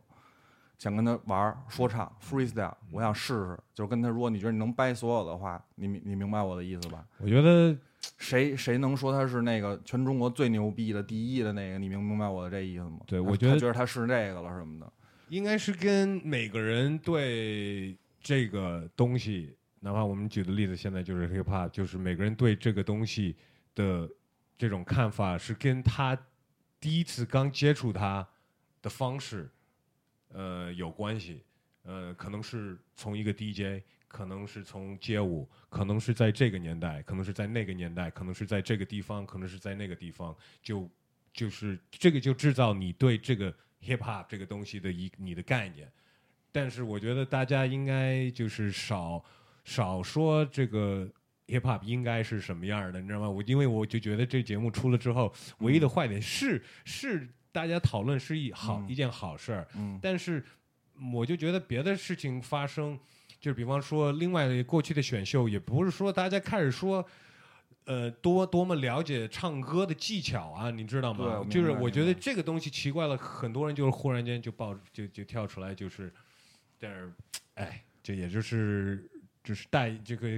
[0.78, 7.02] 想跟他玩儿说唱 freestyle，我想试试，就是跟他，如果你觉得你能掰所有的话，你明你明白我的意思吧？
[7.18, 7.74] 我觉得
[8.18, 11.78] 谁谁能说他是那个全中国最牛逼的第一的那个？
[11.78, 12.98] 你明不明白我的这意思吗？
[13.06, 14.92] 对我觉得他觉得他是这个了什么的。
[15.28, 23.36] 应该是跟每个人对这个东西，哪怕我们举的例子现在就是 hip hop，就是每个人对这个东西
[23.74, 24.08] 的
[24.56, 26.18] 这种看法是跟他
[26.80, 28.26] 第一次刚接触它
[28.80, 29.50] 的方式，
[30.32, 31.42] 呃有关系。
[31.84, 40.90] 呃，可能是从一个 DJ，可能是从街舞，可能是在这个年代，可能是在那个年代，可能是在这个地方，可能是在那个地方，就
[41.32, 43.54] 就是这个就制造你对这个
[43.84, 45.90] hip hop 这个东西的一你的概念。
[46.50, 49.22] 但是我觉得大家应该就是少
[49.64, 51.08] 少说这个
[51.46, 53.28] hip hop 应该是什么样的，你知道吗？
[53.28, 60.42] 我因为我就觉得这节目出了之后，唯一的坏点是是大家讨论是一好、嗯一件好事儿，嗯但是
[61.12, 62.98] 我就觉得别的事情发生，
[63.38, 67.06] 就是比方说另外的过去的选秀，也不是说大家开始说。
[67.88, 71.14] 呃，多多么了解唱歌的技巧啊，你知道？
[71.14, 76.12] 吗就是我觉得这个东西奇怪了，很多人就是忽然间就爆就就跳出来，就是，
[76.78, 77.10] 但是，
[77.54, 79.10] 哎，这也就是
[79.42, 80.28] 就是带这个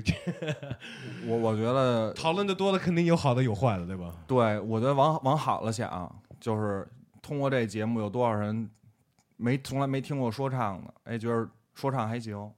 [1.26, 4.14] 我我觉得讨论的多了，肯定有好的有坏的，对吧？
[4.28, 6.86] 对，我觉得往往好了想，就是
[7.20, 8.70] 通过这节目，有多少人
[9.36, 12.48] 没从来没听过说唱的，哎，觉得说唱还行，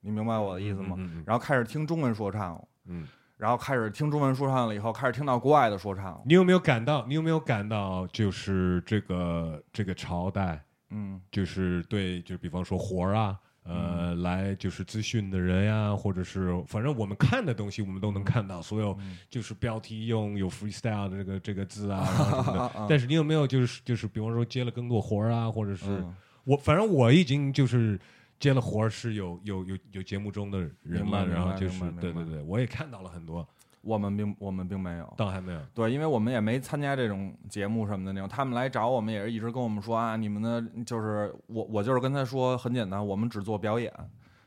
[0.00, 0.96] 你明白我的意思吗？
[0.98, 3.06] 嗯嗯然后开始听中文说唱了，嗯，
[3.40, 7.06] 然后开始听中文说唱了以后，开始听到国外的说唱，你有没有感到？
[7.06, 11.18] 你有没有感到，就是这个这个朝代，嗯。
[11.32, 19.16] 就是对，就是比方说活儿啊，呃，来就是资讯的人呀，或者是反正我们看的东西，我们都能看到，所有嗯。
[19.30, 22.78] 就是标题用有 freestyle 的这个这个字啊， 然后什么的。
[22.78, 26.14] 啊但是你有没有就是就是比方说接了更多活儿啊，或者是、嗯。
[26.44, 27.98] 我反正我已经就是
[28.40, 30.70] 接了活儿是有有有有节目中的人
[31.00, 33.46] 了，明白明白然后就是明白明白对对对，我也看到了很多，
[33.82, 35.14] 我们并我们并没有。
[35.16, 35.60] 倒还没有。
[35.74, 43.92] 对，因为我们也没参加这种节目什么的那种，他们来找我们也是一直跟我们说啊，你们的就是我我就是跟他说很简单，我们只做表演，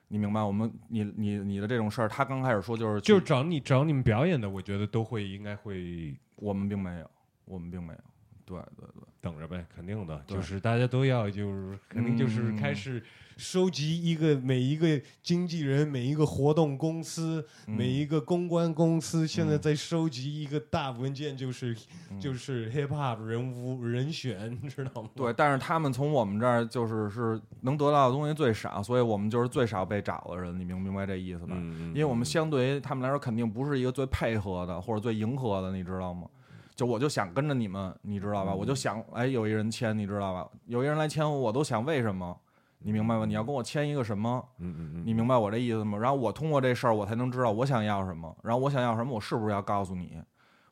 [0.07, 0.41] 你明白？
[0.41, 7.09] 我们你你你的这种事儿，他刚开始说就是去就是找你找你们表演的，我觉得都会应该会我们并没有，
[7.45, 7.99] 我们并没有，
[8.45, 13.03] 对对对，等着呗，肯定的，对就是大家都要，就是肯定就是嗯开始
[13.37, 21.75] 收集一个每一个经纪人、每一个活动公司、嗯每一个公关公司，现在在收集一个大文件，就是
[22.09, 25.09] 嗯就是 hip hop 人物人选，你知道吗？
[25.15, 31.55] 对，但是他们从我们这儿就是是能得到的东西最少，所以我们就是最少被找的人，你明明白这意思吧？
[31.57, 36.27] 嗯，因为我们相对于他们来说，肯定不是一个最配合的或者最迎合的，你知道吗？
[36.75, 38.53] 就我就想跟着你们，你知道吧？
[38.53, 40.47] 我就想，哎，有一人签，你知道吧？
[40.65, 42.35] 有一人来签我，我都想为什么？
[42.83, 43.25] 你明白吗？
[43.25, 44.45] 你要跟我签一个什么？
[44.59, 45.97] 嗯嗯嗯，你明白我这意思吗？
[45.97, 48.35] 然后我通过这事儿，我才能知道我想要什么。
[48.43, 50.21] 然后我想要什么，我是不是要告诉你？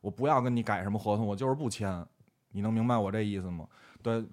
[0.02, 2.06] 我不要跟你改什么合同，我就是不签。
[2.52, 3.66] 你能明白我这意思吗？
[4.04, 4.24] 对，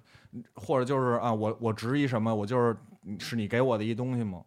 [0.55, 2.77] 或者就是啊，我我执意什么，我就是
[3.19, 4.43] 是你给我的一东西吗？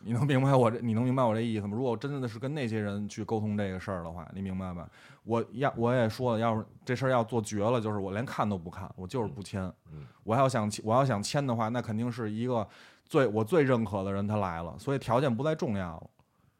[0.00, 1.76] 你能明白我这，你能明白我这意思吗？
[1.76, 4.88] 如果我真的是跟那些人去沟通这个事儿的话，你明白吧？
[5.24, 9.62] 我要我也说了，要是这事儿要做绝了，就是我连看都不看，我就是不签。
[9.92, 12.66] 嗯我要想我要想签的话，那肯定是一个
[13.04, 16.10] 最我最认可的人他来了，所以条件不再重要了。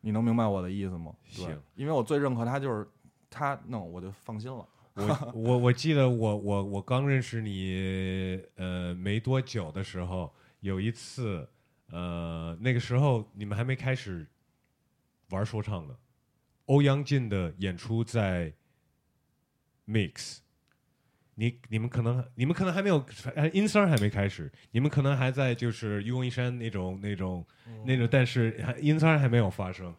[0.01, 1.13] 你能明白我的意思吗？
[1.37, 2.89] 对行，因为我最认可他就是
[3.29, 4.65] 他弄，我就放心了。
[4.95, 11.47] 我我我记得我我我刚认识你呃没多久的时候，有一次
[11.91, 14.27] 呃那个时候你们还没开始
[15.31, 15.97] 玩说唱呢，
[16.67, 18.53] 欧阳靖的演出在
[19.87, 20.39] Mix，
[21.37, 27.47] 你你们可能你们可能还没有呃 i n s e r 还没开始，你们可能还在就是愚公移山那种那种、
[27.85, 29.95] 那种，但是 i n s e r 还没有发生。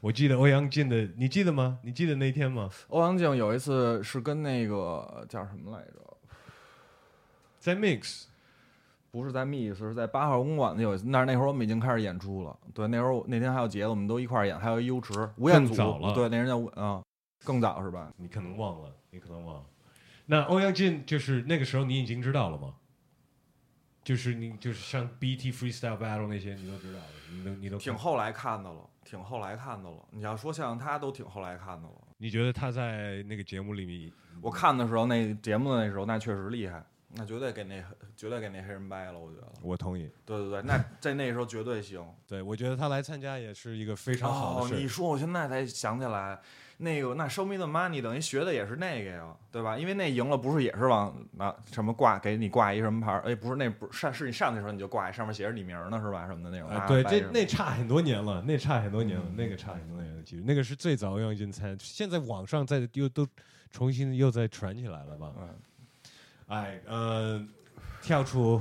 [0.00, 1.78] 我记得欧阳靖的，你记得吗？
[1.82, 2.70] 你记得那天吗？
[2.88, 6.16] 欧阳靖有一次是跟那个叫什么来着？
[7.58, 8.24] 在 Mix，
[9.14, 12.58] 不是在 Mix，是在八号公馆的有一次，那那会儿我们已经开始演出了。
[12.74, 15.74] 对，那会儿那天还有杰子，我们都一块儿演，还有一优池吴彦祖，
[16.12, 17.00] 对，那人叫吴嗯，
[17.44, 18.12] 更早是吧？
[18.16, 19.62] 你可能忘了，你可能忘了。
[20.26, 22.74] 那欧阳靖就是那个时候你已经知道了吗？
[24.02, 29.96] 就是你就是像 BT Freestyle Battle 那些你都知道了，你都你都挺后来看的了，挺后来看的了。
[30.10, 31.94] 你要说像他，都挺后来看的了。
[32.18, 34.12] 你觉得他在那个节目里面，
[34.42, 36.84] 我看的时候，那节目的那时候，那确实厉害，
[37.16, 37.82] 那绝对给那
[38.16, 39.46] 绝对给那黑人掰了，我觉得。
[39.62, 40.10] 我同意。
[40.26, 42.04] 对对对，那 在那时候绝对行。
[42.26, 44.82] 对，我觉得他来参加也是一个非常好哦，的事。
[44.82, 46.38] 你说我现在才想起来，
[46.78, 49.78] 那个那 Show Me the Money 等于学的也是那个呀，对吧？
[49.78, 53.20] 因为那赢了不是也是往那什么挂给你挂一什么牌儿？
[53.22, 56.26] 哎，不是那不是上是你上去的时候你就挂上面写着你名儿呢是吧？
[56.26, 56.68] 什么的那种。
[56.68, 60.22] 啊，对，这那差很多年了，那差很多年了，嗯那个差很多年了。
[60.24, 63.26] 其实那个是最早欧阳靖参，现在网上在又都
[63.70, 65.32] 重新又再传起来了吧？
[65.38, 65.48] 嗯
[66.54, 67.44] 哎，呃，
[68.00, 68.60] 跳出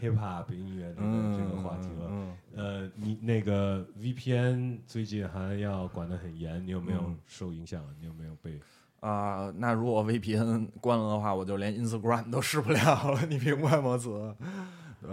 [0.00, 2.08] hip hop 音乐这个、嗯这个话题了。
[2.10, 7.84] 嗯，呃，你那个 VPN 最近还要管得很严，你有没有嗯受影响？
[8.00, 8.60] 你有没有被？
[9.00, 14.34] 啊、那如果 VPN 关了的话，我就连 Instagram 都试不了了，你明白吗，子？
[15.00, 15.10] 对，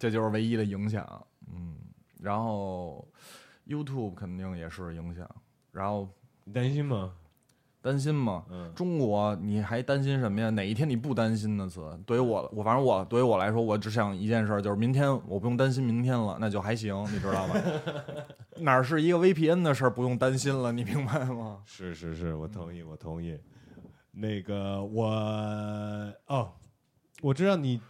[0.00, 1.06] 这就是唯一的影响。
[1.48, 1.76] 嗯，
[2.20, 3.06] 然后
[3.68, 5.28] YouTube 肯定也是影响，
[5.70, 6.08] 然后
[6.42, 7.12] 你担心吗？
[7.86, 8.44] 担心吗？
[8.50, 10.50] 嗯，中国你还担心什么呀？
[10.50, 11.68] 哪一天你不担心呢？
[11.68, 17.54] 词，对于我，我反正我对于我来说，我只想一件事儿，就是明天我不用担心明天了，那就还行，你知道吧？
[18.58, 21.62] 哪儿是一个 VPN 的事儿不用担心了，你明白吗？
[21.64, 23.38] 是是是，我同意，我同意。
[24.10, 25.06] 那个我
[26.26, 26.52] 哦，
[27.22, 27.80] 我知道你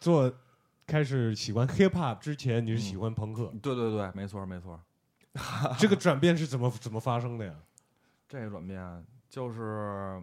[0.00, 0.32] 做
[0.86, 4.80] 开始喜欢 hip hop 之前，你是喜欢朋克，对对对，没错没错。
[5.78, 7.52] 这个转变是怎么怎么发生的呀？
[8.28, 8.80] 这个转变
[9.34, 10.22] 就是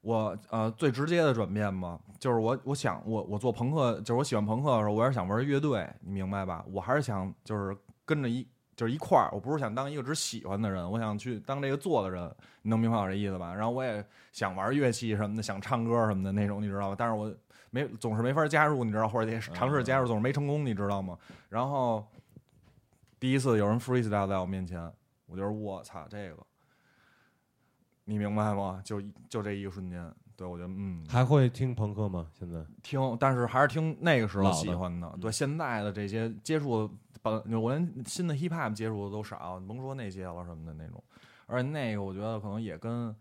[0.00, 6.64] 我呃最直接的转变嘛，就是我我想我我做朋克，就是我喜欢朋克的时候，我也是想玩乐队，你明白吧？
[6.70, 8.46] 我还是想就是跟着一
[8.76, 12.32] 就是一块儿，我不是想当一个只喜欢的人，我想去当这个做的人，
[12.62, 13.52] 你能明白我这意思吧？
[13.52, 16.94] 然后我也想玩乐器什么的，想唱歌什么的那种，你知道吧？
[16.96, 17.34] 但是我
[17.70, 21.18] 没总是没法加入，你知道，或者也尝试加入总是没成功，你知道吗？
[21.48, 22.06] 然后
[23.18, 24.80] 第一次有人 freestyle 在我面前，
[25.26, 26.36] 我就是我操这个。
[28.04, 28.80] 你明白吗？
[28.84, 32.26] 就就这一个瞬间，对我觉得嗯，还会听朋克吗？
[32.38, 35.16] 现在听，但是还是听那个时候喜欢的。
[35.20, 41.02] 对现在的这些接触的本，我连新的 hip hop 接触的都少，甭说那些了什么的那种。
[41.46, 43.14] 而且那个我觉得可能也跟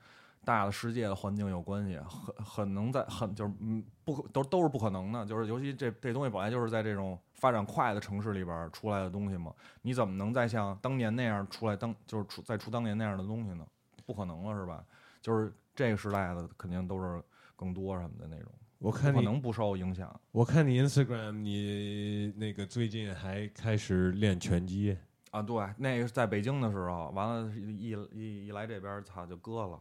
[0.45, 9.53] 大的世界的环境有关系，很很能在很就是嗯不可都都是不可能的，就是尤其这这东西本来就是在这种发展快的城市里边儿出来的东西嘛，
[9.84, 13.65] 你怎么能再像当年那样出来当就是出再出当年那样的东西呢？
[14.06, 14.84] 不可能了是吧？
[15.22, 17.24] 就是这个时代的肯定都是
[17.56, 20.20] 更多什么的那种，我看你，可能不受影响。
[20.32, 24.97] 我看你 Instagram，你那个最近还开始练拳击，
[25.32, 29.80] 啊，对，那个是在北京的时候，完了一一一来这边儿，操就割了。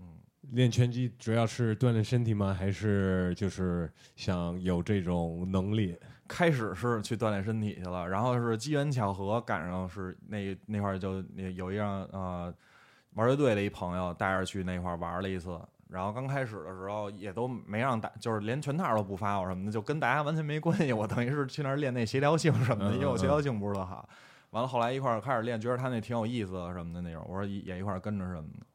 [0.00, 0.06] 嗯
[0.50, 2.52] 练拳击主要是锻炼身体吗？
[2.52, 5.96] 还是就是想有这种能力？
[6.26, 12.52] 开始是去锻炼身体去了，然后是机缘巧合赶上是那那块儿就那有一样呃
[13.14, 20.92] 玩乐队的一朋友带着去那块儿玩了一次，然后刚开始的时候也都没让大，就是连全套都不发我什么的，就跟大家完全没关系。
[20.92, 24.08] 我等于是去那儿练那协调性什么的，因为我协调性不是特好。
[24.50, 28.66] 完了后来一块儿开始练，觉得他那挺有意思的什么的那种，我说也一块儿跟着什么的，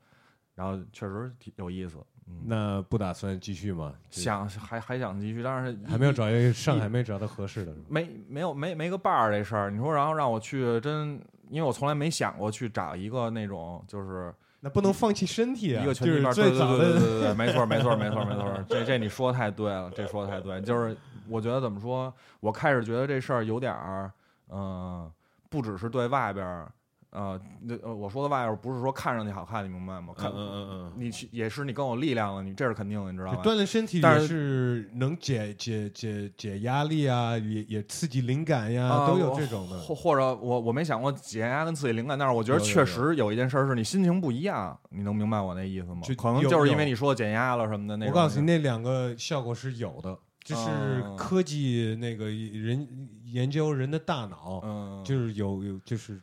[0.56, 1.98] 然后确实挺有意思。
[2.28, 3.94] 嗯，那不打算继续吗？
[4.10, 7.74] 想还还想继续，但是还没有找一个上海没找到合适的？
[7.88, 15.84] 没没有没没个伴儿这事儿，你说然后让我去真，因为我从来没想过去找一个那种就是那不能放弃身体啊！
[15.84, 20.95] 一个拳就是击班，对对对对对对对，没错没错没错没错，这这你说太对了，这说的太对，就是
[21.30, 24.12] 我觉得怎么说，我开始觉得这事儿有点儿
[24.50, 25.12] 嗯、
[25.50, 26.72] 不只是对外边儿，
[27.18, 30.13] 呃，那呃，我说的外边不是说看上去好看，你明白吗？
[30.15, 33.41] 看，嗯嗯嗯你去也是你更有力量了，你这是肯定的，你知道嗯，吧？
[33.43, 39.80] 锻炼身体也但是是能解解解解压力啊，也也刺激灵感呀，啊都有这种的。
[39.80, 46.13] 或或者我我没想过解压跟刺激灵感，但是我觉得确实有一件事儿是你心情不一样，你能明白我那意思吗就？
[46.13, 48.13] 可能就是因为你说减压了什么的那种。
[48.13, 52.88] 我告诉你，那两个效果是有的，就是啊科技那个人
[53.26, 56.22] 研究人的大脑，嗯，就是有有就是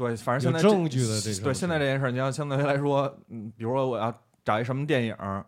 [0.00, 4.10] 对，反正现在证据的这个对现在这件事儿，你要相对于来说，嗯，比如说我要
[4.42, 5.44] 找一什么电影儿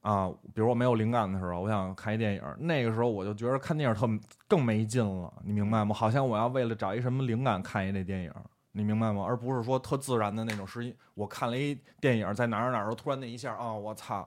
[0.00, 4.08] 啊，比如我没有灵感的时候，我想看一电影儿，那个时候我就觉得看电影儿特
[4.48, 5.94] 更没劲了，你明白吗？
[5.94, 8.42] 好像我要为了找一什么灵感看一那电影儿。
[8.74, 9.22] 你明白吗？
[9.22, 14.26] 而不是说特自然的那种，是一我看了一电影儿，在哪儿哪儿，突然那一下，啊，我操，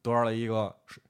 [0.00, 1.00] 得到了一个是，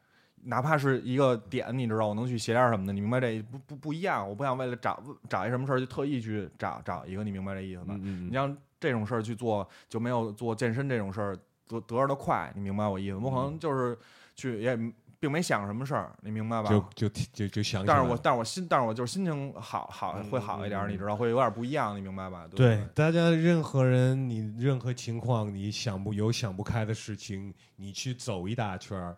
[0.45, 4.27] 哪怕是一个点，你知道，我能去写点什么的，你明白这不不不一样。
[4.29, 7.99] 我不想为了找找一什么事儿就特意去找找一个，你明白这意思吗？
[8.03, 11.37] 嗯你像这种事儿去做，就没有做健身这种事儿
[11.69, 13.23] 得得着的快，你明白我意思吗？
[13.25, 13.97] 我可能就是
[14.35, 14.79] 去也
[15.19, 16.71] 并没想什么事儿，你明白吧？
[16.71, 22.49] 就就就就想但是我但是我心但是我就是心情好好会好一点你知道会有点不一样，你明白吧？
[22.57, 29.15] 对大家任何人，你任何情况，你想不有想不开的事情，你去走一大圈儿，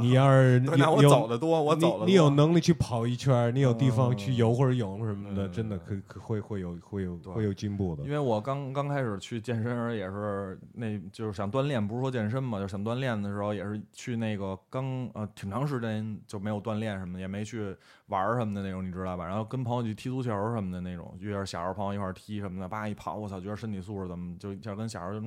[0.00, 8.10] 你要是对那我走的多，我走的你有能力去跑一圈，你有地方去嗯游或者泳什么的，嗯真的可可会会有会有会有进步的因。
[8.10, 17.76] 为我刚刚开始去健身时也是，那就是想锻炼，不是说健身嘛，就是想锻炼的时候也是去那个刚呃挺长时间就没有锻炼什么的，也没去
[18.06, 19.26] 玩什么的那种，你知道吧？
[19.26, 25.26] 然后跟朋友去踢足球什么的那种，约着小时候朋友一块儿踢什么的，叭一跑，我操，觉得身体素质怎么就就跟小时候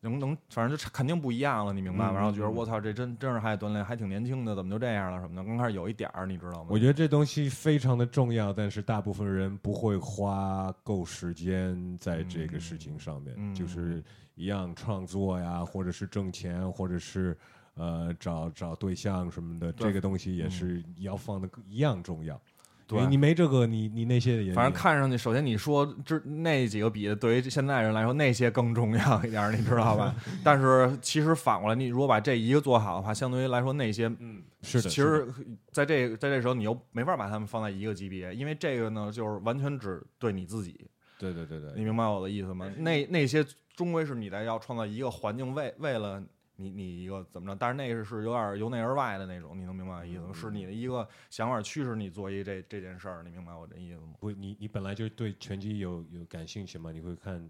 [0.00, 2.12] 能能能，反正就肯定不一样了，你明白吗？
[2.12, 5.44] 嗯然后觉得我操，这真真是还得锻炼，还挺年轻的，怎么就这样了什么的？
[5.44, 6.66] 刚开始有一点儿，你知道吗？
[6.70, 14.02] 我觉得这东西非常的重要，但是大部分人不会花够时间在这个事情上面，嗯就是
[14.36, 17.36] 一样创作呀，或者是挣钱，或者是
[17.74, 22.40] 呃找找对象什么的，这个东西也是要放的一样重要。
[22.88, 30.14] 对你没这个，你你那些也反正看上去，首先你说这那几个比，对于现在人来说，那些更重要一点儿，你知道吧？
[30.42, 35.28] 但是其实反过来，你如果把这一个做好的话，相对于来说那些，嗯是的，其实
[35.70, 42.72] 在这在这时候你又没法把他们放在一个级别，因为这个呢，就是完全只对你自己，对对对对，你明白我的意思吗？
[42.78, 43.44] 那那些
[43.76, 46.22] 终归是你在要创造一个环境，为为了。
[46.60, 47.56] 你你一个怎么着？
[47.56, 50.32] 但是那个是有点由内而外的那种，你能明白我意思吗？
[50.32, 54.14] 是你的一个想法驱使你做一这这件事儿，你明白我这意思吗？
[54.18, 56.90] 不，你你本来就对拳击有有感兴趣嘛？
[56.90, 57.48] 你会看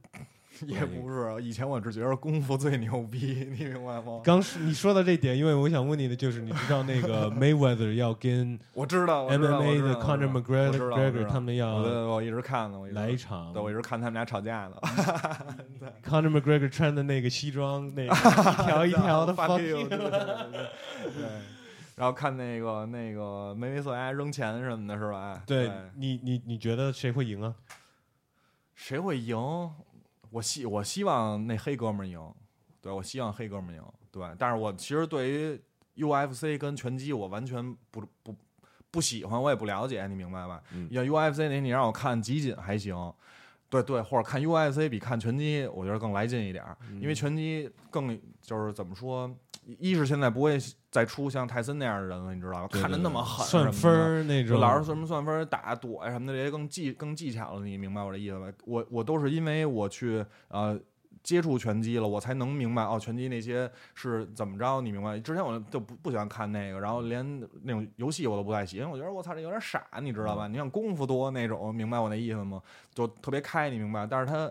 [0.66, 4.20] 也不是，以前我只觉得功夫最牛逼， 你明白吗？
[4.24, 14.76] 刚你说到这点，因为我想问你的就是，你知道那个 Mayweather 要跟 我知道 MMA 的 Conor McGregor 他们要对我一直看呢，我一直来一场对，我一直看他们俩吵架呢。
[16.04, 21.28] Conor McGregor 穿的那个西装，那个一条一条的 fuck you，you 对。
[21.96, 25.42] 然后看那个那个梅威瑟牙扔钱什么的，是吧？
[25.44, 27.52] 对你你你觉得谁会赢啊？
[28.76, 29.36] 谁会赢？
[30.30, 32.20] 我希我希望那黑哥们儿赢，
[32.80, 34.26] 对我希望黑哥们儿赢，对。
[34.38, 35.60] 但是我其实对于
[35.96, 38.34] UFC 跟拳击，我完全不不
[38.90, 40.62] 不喜欢，我也不了解，你明白吧？
[40.72, 43.12] 嗯要 UFC 那你让我看集锦还行，
[43.68, 46.64] 对对，或者看 UFC 比看拳击，我觉得更来劲一点
[47.00, 49.30] 因为拳击更就是怎么说，
[49.66, 50.58] 一是现在不会
[50.90, 52.68] 再出像泰森那样的人了，你知道吧？
[52.70, 53.92] 看着那么狠，算分。
[53.92, 58.46] 儿那种，老是什么算分、打躲呀什么的，这些更技更技巧了，你明白我这意思吧？
[58.64, 60.78] 我我都是因为我去呃
[61.22, 65.18] 接触拳击了，我才能明白哦，拳击那些是怎么着，你明白？
[65.20, 70.48] 之前我就不不喜欢看那个，然后连那种游戏我都不太喜欢，我觉得我操这有点傻，你知道吧？
[70.48, 72.62] 你像功夫多那种，明白我那意思吗？
[72.94, 74.06] 就特别开，你明白？
[74.06, 74.50] 但是他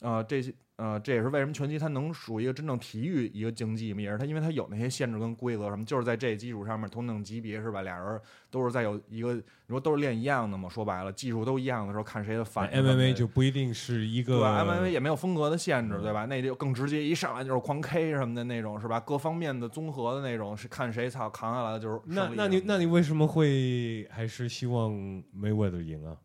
[0.00, 0.52] 呃这些。
[0.78, 7.82] 呃，这也是为什么拳击它能属于一个真正体育一个竞技嘛，也是它因为它有那些限制跟规则什么，就是在这基础上面同等级别是吧？
[7.82, 12.80] 俩人都是在有一个，你说都是练一样的嘛，说白了技术都一样的时候，看谁的反应。
[12.80, 16.26] MMA 就不一定是一个对？MMA 也没有风格的限制，嗯对吧？
[16.26, 19.00] 那就更直接，一上来就是狂 K 什么的那种，是吧？
[19.00, 24.92] 各方面的综合的那种，是看谁操扛下来的就是那那你那你为什么会还是希望
[25.36, 26.16] Mayweather 赢啊？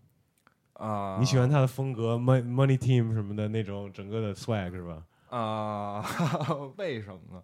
[0.83, 5.01] 啊，你喜欢他的风格，Money Money Team 什么的那种整个的 swag 是吧？
[5.29, 6.03] 啊？
[6.75, 7.41] 为什么呢？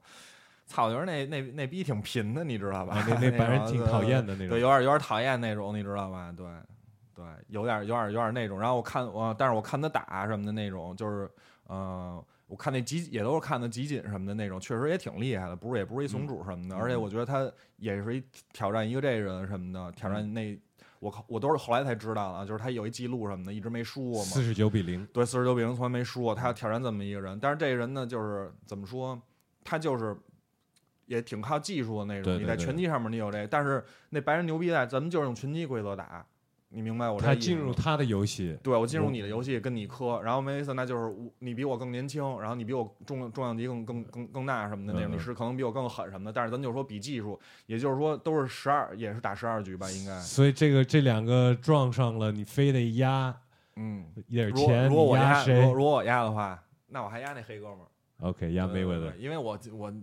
[0.67, 2.95] 操，我觉得那那那逼挺贫的，你知道吧？
[2.97, 6.33] 啊那那把人挺讨厌的那种对，有点有点讨厌那种，你知道吧？
[6.35, 6.45] 对
[7.15, 8.59] 对，有点有点有点那种。
[8.59, 11.29] 然后我看我，但是我看他打什么的那种，就是
[11.67, 16.75] 呃，我看那集也都是看的集锦什么的那种，确实也挺厉害的，不是也不是一怂主什么的。
[16.75, 18.21] 嗯而且我觉得他也是一
[18.51, 20.59] 挑战一个这人什么的，挑战那。
[20.99, 24.25] 我靠，我都是后来才知道的啊，就是他有一记录什么的，一直没输过嘛。
[24.25, 29.19] 四十九比零，对，四十九比零从来没输过，他要挑战这么一个人，但是这个人呢，就是怎么说，
[29.63, 30.15] 他就是
[31.05, 32.23] 也挺靠技术的那种。
[32.23, 36.25] 对对对你在拳击上面你有这，但是那白人牛逼在，咱们就是用拳击规则打，
[36.71, 53.35] 你明白我这他意思他进入他的游戏，对我进入你的游戏跟你磕，然后梅维瑟那就是我你比我更年轻，然后你比我重重量级更更更更大什么的那种，你是可能比我更狠什么的，但是咱就说比技术，也就是说都是十二，也是打十二局吧，应该，所以这个这两个撞上了，你非得压
[53.75, 57.87] 嗯，一点钱，如果我压，如谁果如果我压的话，那我还压那黑哥们儿。
[58.29, 59.93] ？OK，压梅维的对对对，因为我我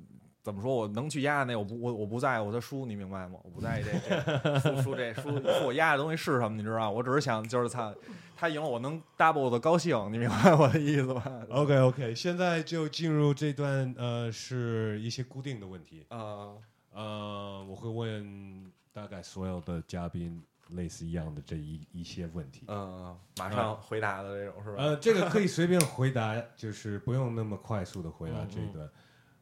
[0.46, 3.36] 怎么说，我能去压那，我不我我不在乎他输，你明白吗？
[3.42, 6.88] 我不在意这这输输这输输我压的东西是什么，你知道？
[6.88, 7.92] 我只是想就是他
[8.36, 16.06] 他赢了，我能 double 的高兴，你明白我的意思吧？OK OK，现在就进入这段呃，是一些固定的问题。
[16.10, 16.56] 呃，
[16.92, 22.66] 呃，我会问大概所有的嘉宾类似一样的这一一些问题。
[22.68, 24.76] 嗯，马上回答的这种是吧？
[24.80, 28.88] 呃，这个可以随便回答，就是不用那么快速的回答嗯这一段。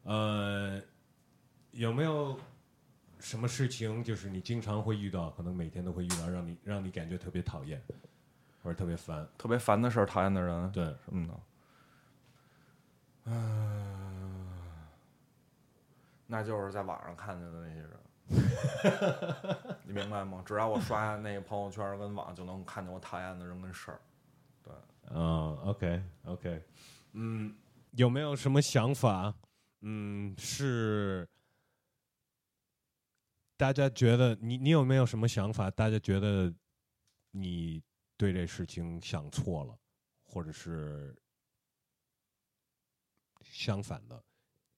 [0.07, 0.79] 呃，
[1.75, 2.39] 有没有
[3.19, 7.81] 什么事情，就是你经常会遇到，可能每天都会遇到，让你让你感觉特别讨厌，
[8.63, 9.27] 或者特别烦？
[9.37, 11.33] 特别烦的事儿，讨厌的人，对，什么的？
[13.25, 14.47] 嗯、
[16.27, 17.99] 那就是在网上看见的那些人，
[19.83, 20.41] 你明白吗？
[20.45, 23.99] 只要我刷那个朋友圈跟网，就能看见我讨厌的人跟事儿。
[25.11, 26.63] 嗯，OK OK，
[27.11, 27.53] 嗯，
[27.91, 29.33] 有没有什么想法？
[29.81, 31.27] 嗯，是
[33.57, 35.71] 大家觉得你你有没有什么想法？
[35.71, 36.53] 大家觉得
[37.31, 37.81] 你
[38.17, 39.77] 对这事情想错了，
[40.23, 41.15] 或者是
[43.43, 44.21] 相反的？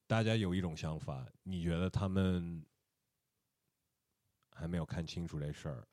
[0.06, 2.64] 大家有一种想法，你觉得他们
[4.54, 5.84] 还没有看清楚这事儿，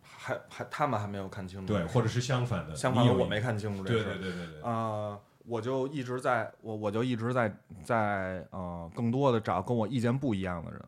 [0.00, 4.18] 还还他们还没有看清楚，对，或者是相反的，相反我没看清楚这对事儿。
[4.18, 10.80] 对对对对，啊、我就一直在我我就一直在在呃，更多的找跟我意见不一样的人。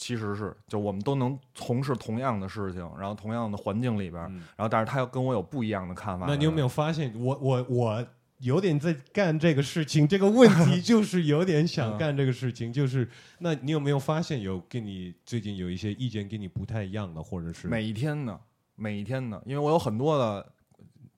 [0.00, 6.24] 其实是，就我们都能从事同样的事情，然后同样的环境里边，嗯然后但是他又跟我有不一样的看法。
[6.26, 8.06] 那你有没有发现，我我我
[8.38, 10.08] 有点在干这个事情？
[10.08, 13.06] 这个问题 就是有点想干这个事情，就是
[13.40, 18.40] 那你有没有发现有跟你最近有一些意见跟你不太一样的，或者是每一天呢？
[18.76, 19.38] 每一天呢？
[19.44, 20.52] 因为我有很多的，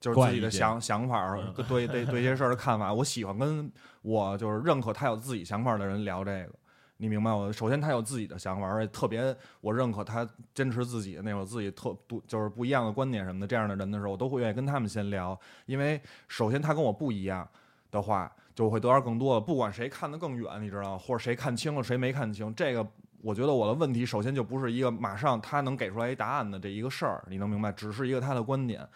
[0.01, 1.37] 就是自己的想想法
[1.69, 2.93] 对对对一些事儿的看法。
[2.93, 3.71] 我喜欢跟
[4.03, 6.53] 我就是认可他有自己想法的人聊这个。
[7.03, 7.53] 你明白我？
[7.53, 10.25] 首先他有自己的想法，而且特别我认可他
[10.55, 15.37] 坚持自己的那种自己特不就是不一样的观点什么的这样的人的时候，我都会愿意跟他们先聊，
[15.67, 17.47] 因为首先他跟我不一样
[17.91, 22.87] 的话，就会得到更多的，不管谁看得更远，你知道，或者谁看清了，谁没看清，这个
[23.21, 27.73] 我觉得我的问题首先就不是一个马上他能给出来一答案的这一个事儿，你能明白？
[27.73, 28.89] 只是一个他的观点。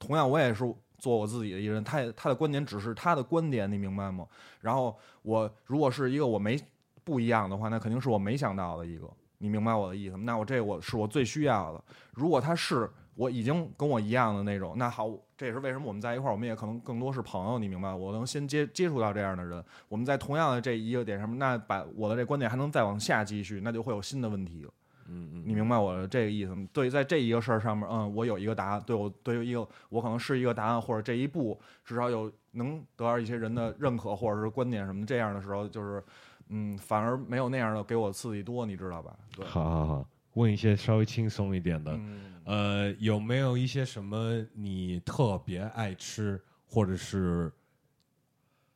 [0.00, 0.64] 同样，我也是
[0.98, 4.26] 做我自己的一人，他也他的观点只是他的观点，你明白吗？
[4.60, 6.58] 然后我如果是一个我没
[7.04, 10.22] 不一样的话，那肯定是我没想到的一个，你明白我的意思吗？
[10.24, 11.84] 那我这我是我最需要的。
[12.12, 17.94] 如果他是我已经跟我一样的那种，那好，这也是为什么我们在一块儿，我们也可能更多是朋友，你明白？
[17.94, 24.70] 我能先接接触到这样的人，我们在同样的这一个点上面，那把我的这观点还能再往下继续，那就会有新的问题了。
[25.06, 26.66] 嗯嗯，你明白我这个意思吗？
[26.72, 36.02] 对，在这一个事儿上面，嗯，我有一个答案，对我对于一个我可能是一个答案，或者这一步至少有能得到一些人的认可，或者是观点什么这样的时候，就是，
[36.48, 39.16] 嗯，反而没有那样的给我刺激多，你知道吧？
[39.34, 47.52] 对，好好好，问一些稍微轻松一点的，嗯，呃，有没有一些什么你特别爱吃，或者是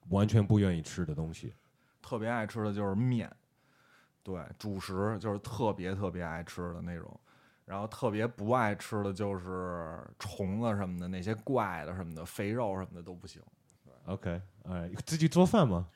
[0.09, 1.55] 完全不愿意吃的东西？
[2.01, 3.31] 特别爱吃的就是面，
[4.23, 7.21] 对，主食就是特别特别爱吃的那种。
[7.67, 13.43] 然后特别不爱吃的就是虫子什么的，那些怪的什么的，肥肉什么的都不行。
[14.07, 15.87] OK，哎，自己做饭吗？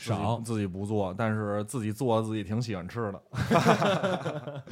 [0.00, 3.22] 少，自己不做，但是自己做自己挺喜欢吃的。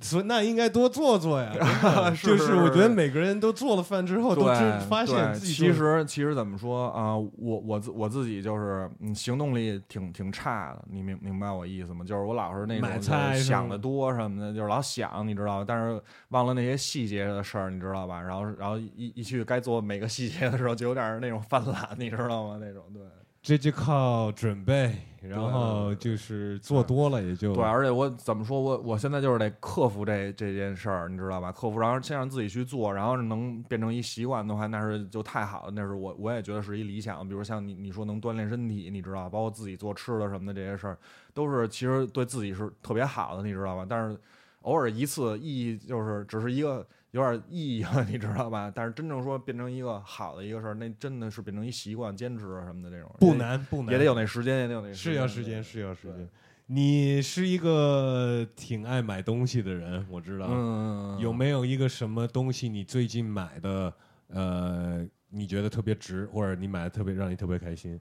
[0.00, 1.52] 所以那应该多做做呀。
[2.22, 4.44] 就是我觉得每个人都做了饭之后，都
[4.88, 12.04] 发现自己其实其实怎么说啊、我我自我自己就是嗯，行动力挺挺差的，你明明白我意思吗？
[12.04, 13.02] 就是我老是那种
[13.34, 18.20] 想的多什么的，就是老想，你知道，但是忘了那些细节的事儿，你知道吧？
[18.20, 22.58] 然后然后一一去该做每个细节的时候，就有点那种犯懒，你知道吗？
[22.60, 23.02] 那种对。
[23.46, 24.92] 这就靠准备，
[25.22, 31.52] 然后就是做多了也就对，而且我怎么说，我我现在就是得克服这这件事儿，你知道吧？
[31.52, 37.24] 克服，然后先让自己去做，然后能变成一习惯的话，那是就太好了，那是我我也觉得是一理想。
[37.28, 40.98] 比如像你你说能锻炼身体，你知道，包括自己做吃的什么的这些事儿，
[41.32, 43.86] 都是其实对自己是特别好的，你知道吧？
[43.88, 44.18] 但是
[44.62, 46.84] 偶尔一次意义就是只是一个
[47.16, 48.70] 有点意义了， 你知道吧？
[48.74, 56.28] 但是真正说变成一个好的一个事儿，那真的是变成一习惯、坚持啊什么的这种，不，难不难，也得有那时间，也得有那是要时间，是要时间。
[56.66, 60.46] 你是一个挺爱买东西的人，我知道。
[60.50, 63.94] 嗯，有没有一个什么东西你最近买的，
[64.26, 67.98] 呃，你觉得特别值，或者你买的特别让你特别开心？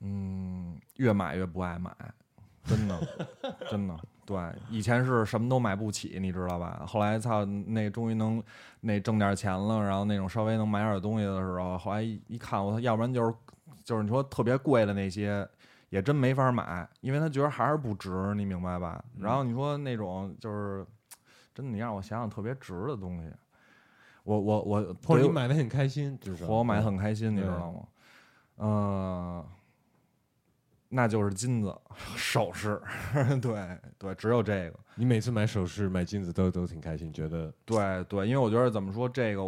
[0.00, 1.94] 嗯，越买越不爱买，
[2.68, 3.00] 真的，
[3.70, 3.96] 真的。
[4.24, 4.36] 对，
[4.68, 6.82] 以前是什么都买不起，你知道吧？
[6.84, 8.42] 后来操，那终于能
[8.80, 13.32] 那挣点钱了，然后那种稍微能买点东西的时候，后来一一看，我操，要不然就是
[13.84, 15.48] 就是你说特别贵的那些，
[15.90, 19.04] 也真没法买，因为他觉得还是不值，你明白吧？
[19.20, 20.84] 然后你说那种就是
[21.54, 23.30] 真的，你让我想想特别值的东西，
[24.24, 27.80] 我我我或者你买的很开心，就是我买的很开心，你知道吗？
[28.58, 29.46] 嗯、
[30.96, 31.72] 那就是金子
[32.16, 32.80] 首饰，
[33.42, 39.42] 对对，只有这个，你每次买首饰、买金子都都挺开心，觉得对对，因为我觉得怎么说，这个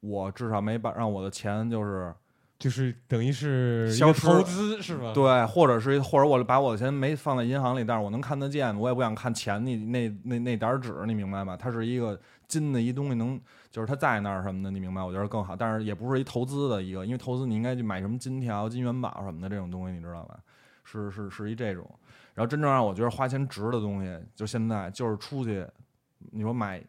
[0.00, 2.14] 我至少没把让我的钱就是
[2.58, 5.12] 就是等于是一消失个投资是吧？
[5.12, 11.56] 对，或者是或者我把我的钱没放在银行里，但是我能看得见，我也不想看钱那那那那点儿纸，你明白吗？
[11.56, 13.38] 它是一个金的一东西能，
[13.70, 15.02] 就是它在那儿什么的，你明白？
[15.02, 20.38] 我觉得更好，但是也不是一投资的一个，因为投资你应该去买什么金条、金元宝什么的这种东西，你知道吧？
[20.90, 21.84] 是是是一这种。
[22.34, 25.66] 然后真正让我觉得花钱值的东西，就现在就是出去，
[26.30, 26.82] 你说买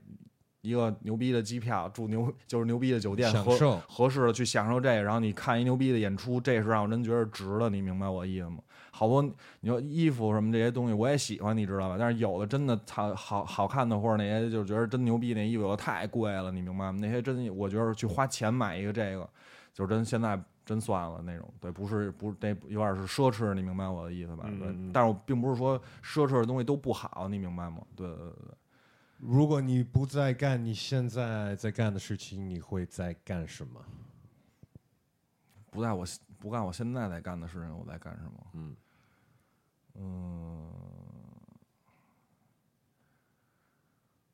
[0.62, 8.60] 一个牛逼的机票，住牛就是牛逼的酒店，合合适的去享受这个，然后你看一牛逼的演出，这是让我真觉得值的，你明白我意思吗？
[8.92, 9.22] 好多
[9.62, 11.96] 你说衣服什么这些东西我也喜欢，你知道吧？
[11.98, 17.00] 但是有的真的操好好看的或者那些就觉得真牛逼那衣服有的太贵了，你明白吗？
[17.02, 19.30] 那些真我觉得去花钱买一个这个，
[19.74, 20.38] 就是真现在
[20.70, 24.44] 真算了那种，对，不是不是那有点是奢侈，你明白我的意思吧？
[24.44, 27.82] 对嗯嗯嗯，但是我并不是说奢侈的东西都不好，你明白吗？
[27.96, 28.56] 对对对对。
[29.18, 33.84] 如果你不再干你现在在干的事情，你会在干什么？
[35.72, 36.06] 不在我
[36.38, 38.46] 不干我现在在干的事情，我在干什么？
[38.54, 38.76] 嗯
[39.96, 40.72] 嗯，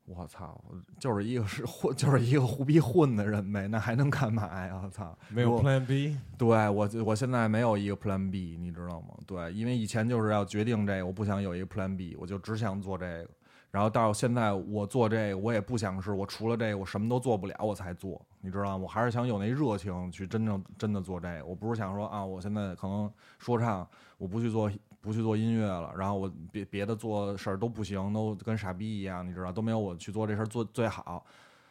[0.06, 0.62] 我操，
[1.00, 4.80] 就是一个是混，就是一个胡逼混的人呗，那还能干嘛呀？
[4.84, 9.08] 我操，没有 Plan B，对我，我现在没有一个 Plan B，你知道吗？
[9.26, 13.28] 对，因为以前就是要决定这个，我不想有一个 Plan B，我就只想做这个。
[13.72, 18.76] 然后到现在我做这个，我也不想是我除了这个我什么都做不了我才做，你知道吗？
[18.76, 21.44] 我还是想有那热情去真正真的做这个。
[21.44, 24.70] 我不是想说啊，我现在可能说唱我不去做
[25.06, 31.24] 不去做音乐了，然后我别别的做事儿都不行，都跟傻逼一样，你知道都没有我去做这事儿做最好，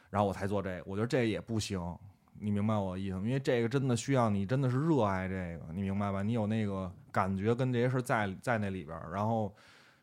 [0.09, 0.83] 然后我才做这个。
[0.85, 1.77] 我觉得这也不行，
[2.39, 3.23] 你明白我的意思吗？
[3.25, 6.23] 因为这个真的需要你真的是热爱这个，你明白吧？
[6.23, 9.53] 你有那个感觉跟这些事儿在在那里边儿，然后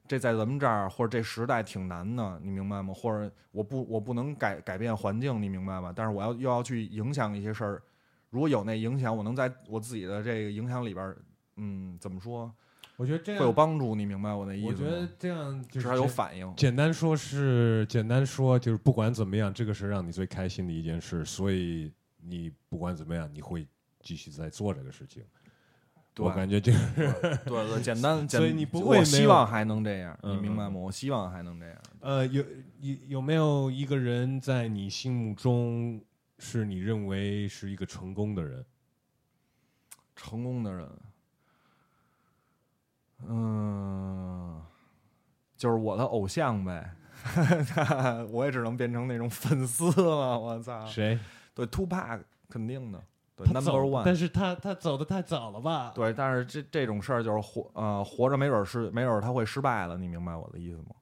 [0.07, 2.93] 这在咱们这儿或者这时代挺难的，你明白吗？
[2.95, 5.91] 或者我不我不能改改变环境，你明白吧？
[5.97, 7.83] 但是我要又要去影响一些事儿，
[8.29, 11.17] 如果有那影响，我能在我自己的这个影响里边儿，
[11.57, 12.53] 嗯，怎么说
[13.03, 13.97] 我觉得这样会有帮助？
[13.97, 14.73] 你明白我的意思吗？
[14.73, 16.55] 我觉得这样就至少有是简反应。
[16.57, 21.93] 简单说是简单说就是不管怎么样，这个是让你最开心的一件事，所以
[22.23, 23.67] 你不管怎么样，你会
[24.01, 25.25] 继续在做这个事情。
[26.15, 30.79] 对我感觉就是对对，简单， 简所以你不会我没有希望还能这样，嗯你明白吗？
[30.79, 31.77] 我希望还能这样。
[32.01, 32.45] 呃，有
[32.81, 36.01] 有有没有一个人在你心目中
[36.39, 38.65] 是你认为是一个成功的人？
[40.15, 40.89] 成功的人，
[43.29, 44.61] 嗯，
[45.57, 46.93] 就是我的偶像呗。
[48.33, 50.85] 我也只能变成那种粉丝了，我操！
[50.87, 51.17] 谁
[51.55, 53.01] 对，Tupac 肯定的，
[53.37, 54.03] 对，Number One。
[54.05, 55.93] 但是他他走的太早了吧？
[55.95, 60.97] 对，但是这这种事儿就是活呃活着没准儿是没准儿他会失败了，你明白我的意思吗？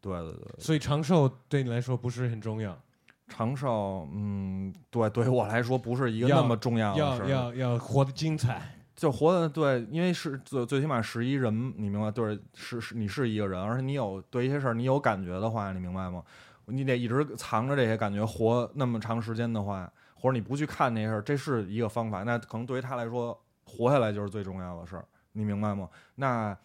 [0.00, 2.78] 对对对，所以长寿对你来说不是很重要，
[3.26, 7.28] 长寿，嗯，对，对于我来说不是一个那么重要的要事儿。
[7.28, 8.62] 要要活得精彩。
[8.94, 12.10] 就活的对，因为是最最起码十一人，你明白？
[12.10, 16.22] 对，是是你是一个人，而且你有对一些事儿你有感觉的话，你明白吗？
[16.66, 22.22] 你得一直藏着这些感觉，活那么长时间的话，或者你不去看那些事儿，这是一个方法。
[22.22, 25.88] 那可能对于他来说，活下来就是最重要的事儿，你明白吗？
[26.14, 26.56] 那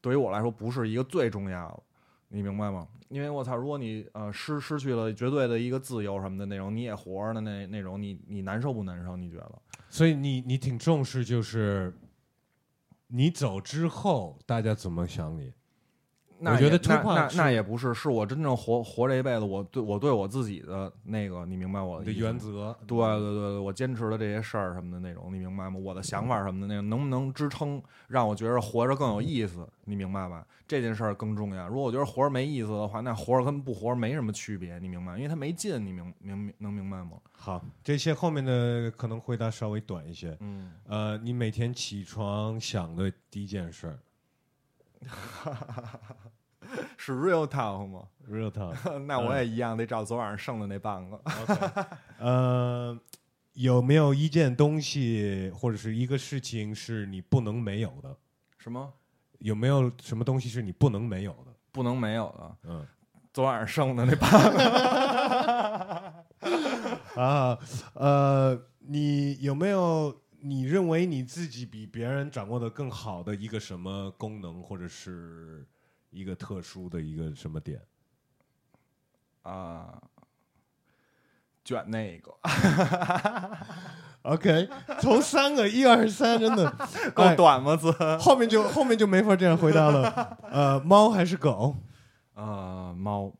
[0.00, 1.82] 对于我来说，不是一个最重要的，
[2.32, 2.86] 你明白吗？
[3.08, 9.16] 因为我操，如果你呃失失去了绝对的一个自由什么的那种，你也活着的那那种，你你难受不难受？
[9.16, 9.62] 你觉得？
[9.88, 11.92] 所以你你挺重视，就是
[13.08, 15.52] 你走之后大家怎么想你？
[16.40, 25.78] 那我觉得那那那也不是，是我真正活活这一辈子，我对我对我自己的那个，你明白我你的原则，对对对对，我坚持的这些事儿什么的那种，你明白吗？
[25.78, 29.68] 我的想法什么的那种，能不能支撑让我觉得活着更有意思？
[29.84, 30.46] 你明白吧？
[30.66, 31.66] 这件事儿更重要。
[31.68, 35.16] 如果我觉得活着没意思的话，那活着跟不活着没什么区别，你明白？
[35.16, 37.18] 因为它没劲，你明明明能明白吗？
[37.32, 40.36] 好，这些后面的可能回答稍微短一些。
[40.40, 43.98] 嗯，呃，你每天起床想的第一件事儿
[46.96, 48.98] 是 real talk 吗？，real talk。
[49.06, 51.20] 那我也一样，得找昨晚上剩的那半个。
[52.18, 52.98] 呃，
[53.54, 58.16] 有没有一件东西或者是一个事情是你不能没有的？
[58.58, 58.92] 什么
[59.38, 61.52] 有没有什么东西是你不能没有的？
[61.72, 62.56] 不能没有的？
[62.64, 62.86] 嗯
[63.32, 64.60] 昨晚上剩的那半个。
[67.22, 67.58] 啊，
[67.94, 75.66] 呃，你有没有你认为你自己比别人掌握的更好的一个什么功能，或者是
[76.10, 77.80] 一个特殊的一个什么点？
[79.42, 80.00] 啊，
[81.64, 82.30] 卷那个
[84.22, 84.68] OK，
[85.00, 86.70] 从三个一二三，真的
[87.14, 87.74] 够哎短吗？
[87.74, 90.38] 字后面就后面就没法这样回答了。
[90.42, 91.76] 呃，猫还是狗？
[92.34, 93.32] 啊，猫，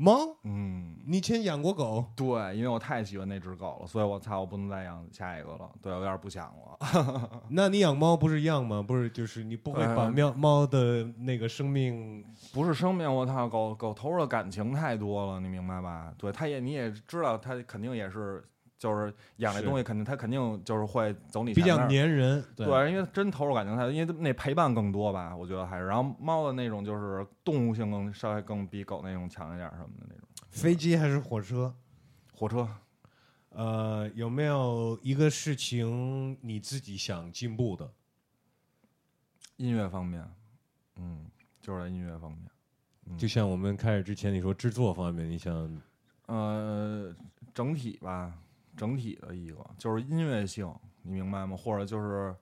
[0.00, 0.34] 猫？
[0.44, 2.04] 嗯，你以前养过狗？
[2.16, 5.70] 对，因为我太喜欢那只狗了，所以我操，我不能再养下一个了。
[5.82, 7.42] 对我有点不想了。
[7.50, 8.82] 那你养猫不是一样吗？
[8.82, 16.12] 不是，就是你不会把呃喵猫的那个生命不是生命，我操，狗狗投入的感情太多了，你明白吧？
[16.16, 18.42] 对，它也你也知道，它肯定也是，
[18.80, 22.44] 就是养这东西，肯定它肯定就是会走你比较前面儿粘人。
[22.56, 25.86] 对对，因为真投入感情太多，因为那陪伴更多吧，我觉得还是。
[25.86, 30.26] 然后猫的那种就是动物性更稍微更比狗那种强一点儿什么的那种。
[30.48, 31.74] 飞机还是火车？
[32.34, 32.66] 火车，
[33.50, 37.92] 呃，有没有一个事情你自己想进步的？
[39.56, 40.26] 音乐方面，
[40.96, 41.26] 嗯，
[41.60, 42.40] 就是在音乐方面。
[43.06, 45.82] 嗯就像我们开始之前你说制作方面，你想
[46.26, 47.14] 呃，
[47.52, 48.32] 整体吧，
[48.76, 50.72] 整体的一个就是音乐性，
[51.02, 51.56] 你明白吗？
[51.56, 52.34] 或者就是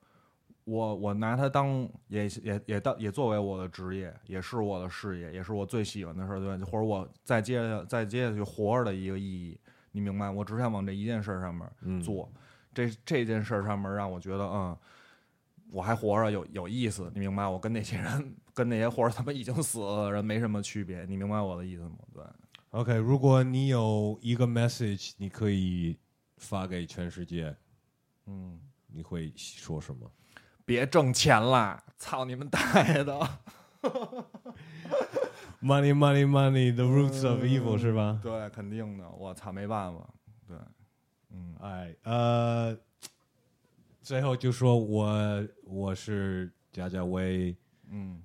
[0.64, 9.60] 我我拿它当也也也当也作为我的职业，也是我的事业，也是我最喜欢的事儿，对吧，或者我再接下再接下去活着的一个意义，
[9.92, 10.32] 你明白吗？
[10.32, 12.30] 我只想往这一件事儿上面嗯做，
[12.72, 14.76] 这这件事儿上面让我觉得嗯。
[15.70, 17.46] 我还活着有有意思，你明白？
[17.46, 21.96] 我跟那些人，跟那些或者他们已经死了的人没什么区别，你明白我的意思吗？
[22.14, 22.24] 对
[22.70, 25.98] ，OK，如果你有一个 message，你可以
[26.38, 27.54] 发给全世界，
[28.26, 30.10] 嗯，你会说什么？
[30.64, 31.82] 别挣钱啦！
[31.96, 33.18] 操你们大爷的！
[35.60, 38.20] Money, money, money, the roots of evil，、是吧？
[38.22, 39.10] 对，肯定的。
[39.10, 40.08] 我操，没办法。
[40.46, 40.56] 对，
[41.30, 42.78] 嗯，哎，呃，
[44.00, 47.56] 最后就说我我是贾贾威，
[47.90, 48.22] 嗯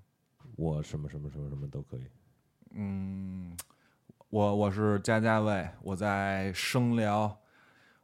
[0.55, 2.05] 我什么什么什么什么都可以。
[2.71, 3.57] 嗯，
[4.29, 7.35] 我我是佳佳卫，我在声聊。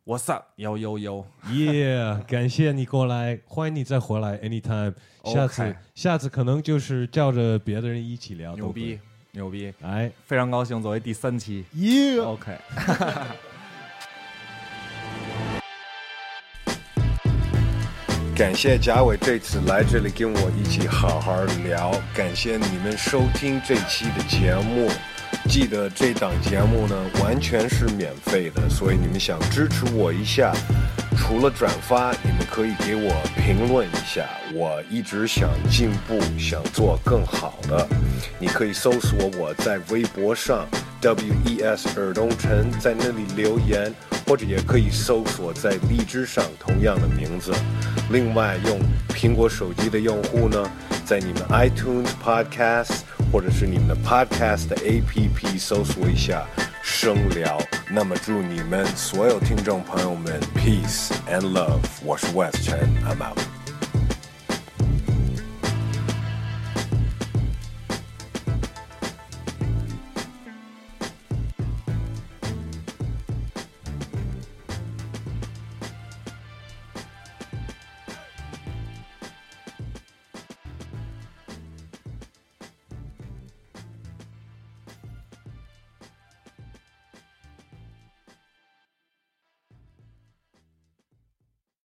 [0.05, 0.45] What's up？
[0.55, 4.95] 幺幺幺！Yeah，感谢你过来，欢迎你再回来，anytime。
[5.23, 8.99] 下次下次可能就是叫着别的人一起聊，牛逼，
[9.31, 9.71] 牛逼！
[9.81, 11.63] 哎非常高兴，作为第三期。
[11.75, 12.23] ，Yeah。
[12.23, 12.57] OK。
[18.35, 24.89] 感谢贾伟这次来这里跟我一起好好聊，感谢你们收听这期的节目。
[25.49, 30.53] 记得这档节目呢完全是免费的，所以你们想支持我一下，
[31.17, 34.29] 除了转发，你们可以给我评论一下。
[34.53, 37.87] 我一直想进步，想做更好的。
[38.37, 40.67] 你可以搜索我在微博上
[41.01, 43.91] W E S 尔东城，在那里留言，
[44.27, 47.51] 或者也可以搜索在荔枝上同样的名字。
[48.11, 48.79] 另外，用
[49.15, 50.71] 苹果手机的用户呢，
[51.03, 52.99] 在你们 iTunes Podcast
[53.31, 56.45] 或者是你们的 Podcast 的 APP 搜索一下
[56.83, 57.61] “声聊”。
[57.91, 61.79] 那么，祝你们所有听众朋友们 peace and love。
[62.03, 63.48] 我是 West Chen，I'm out。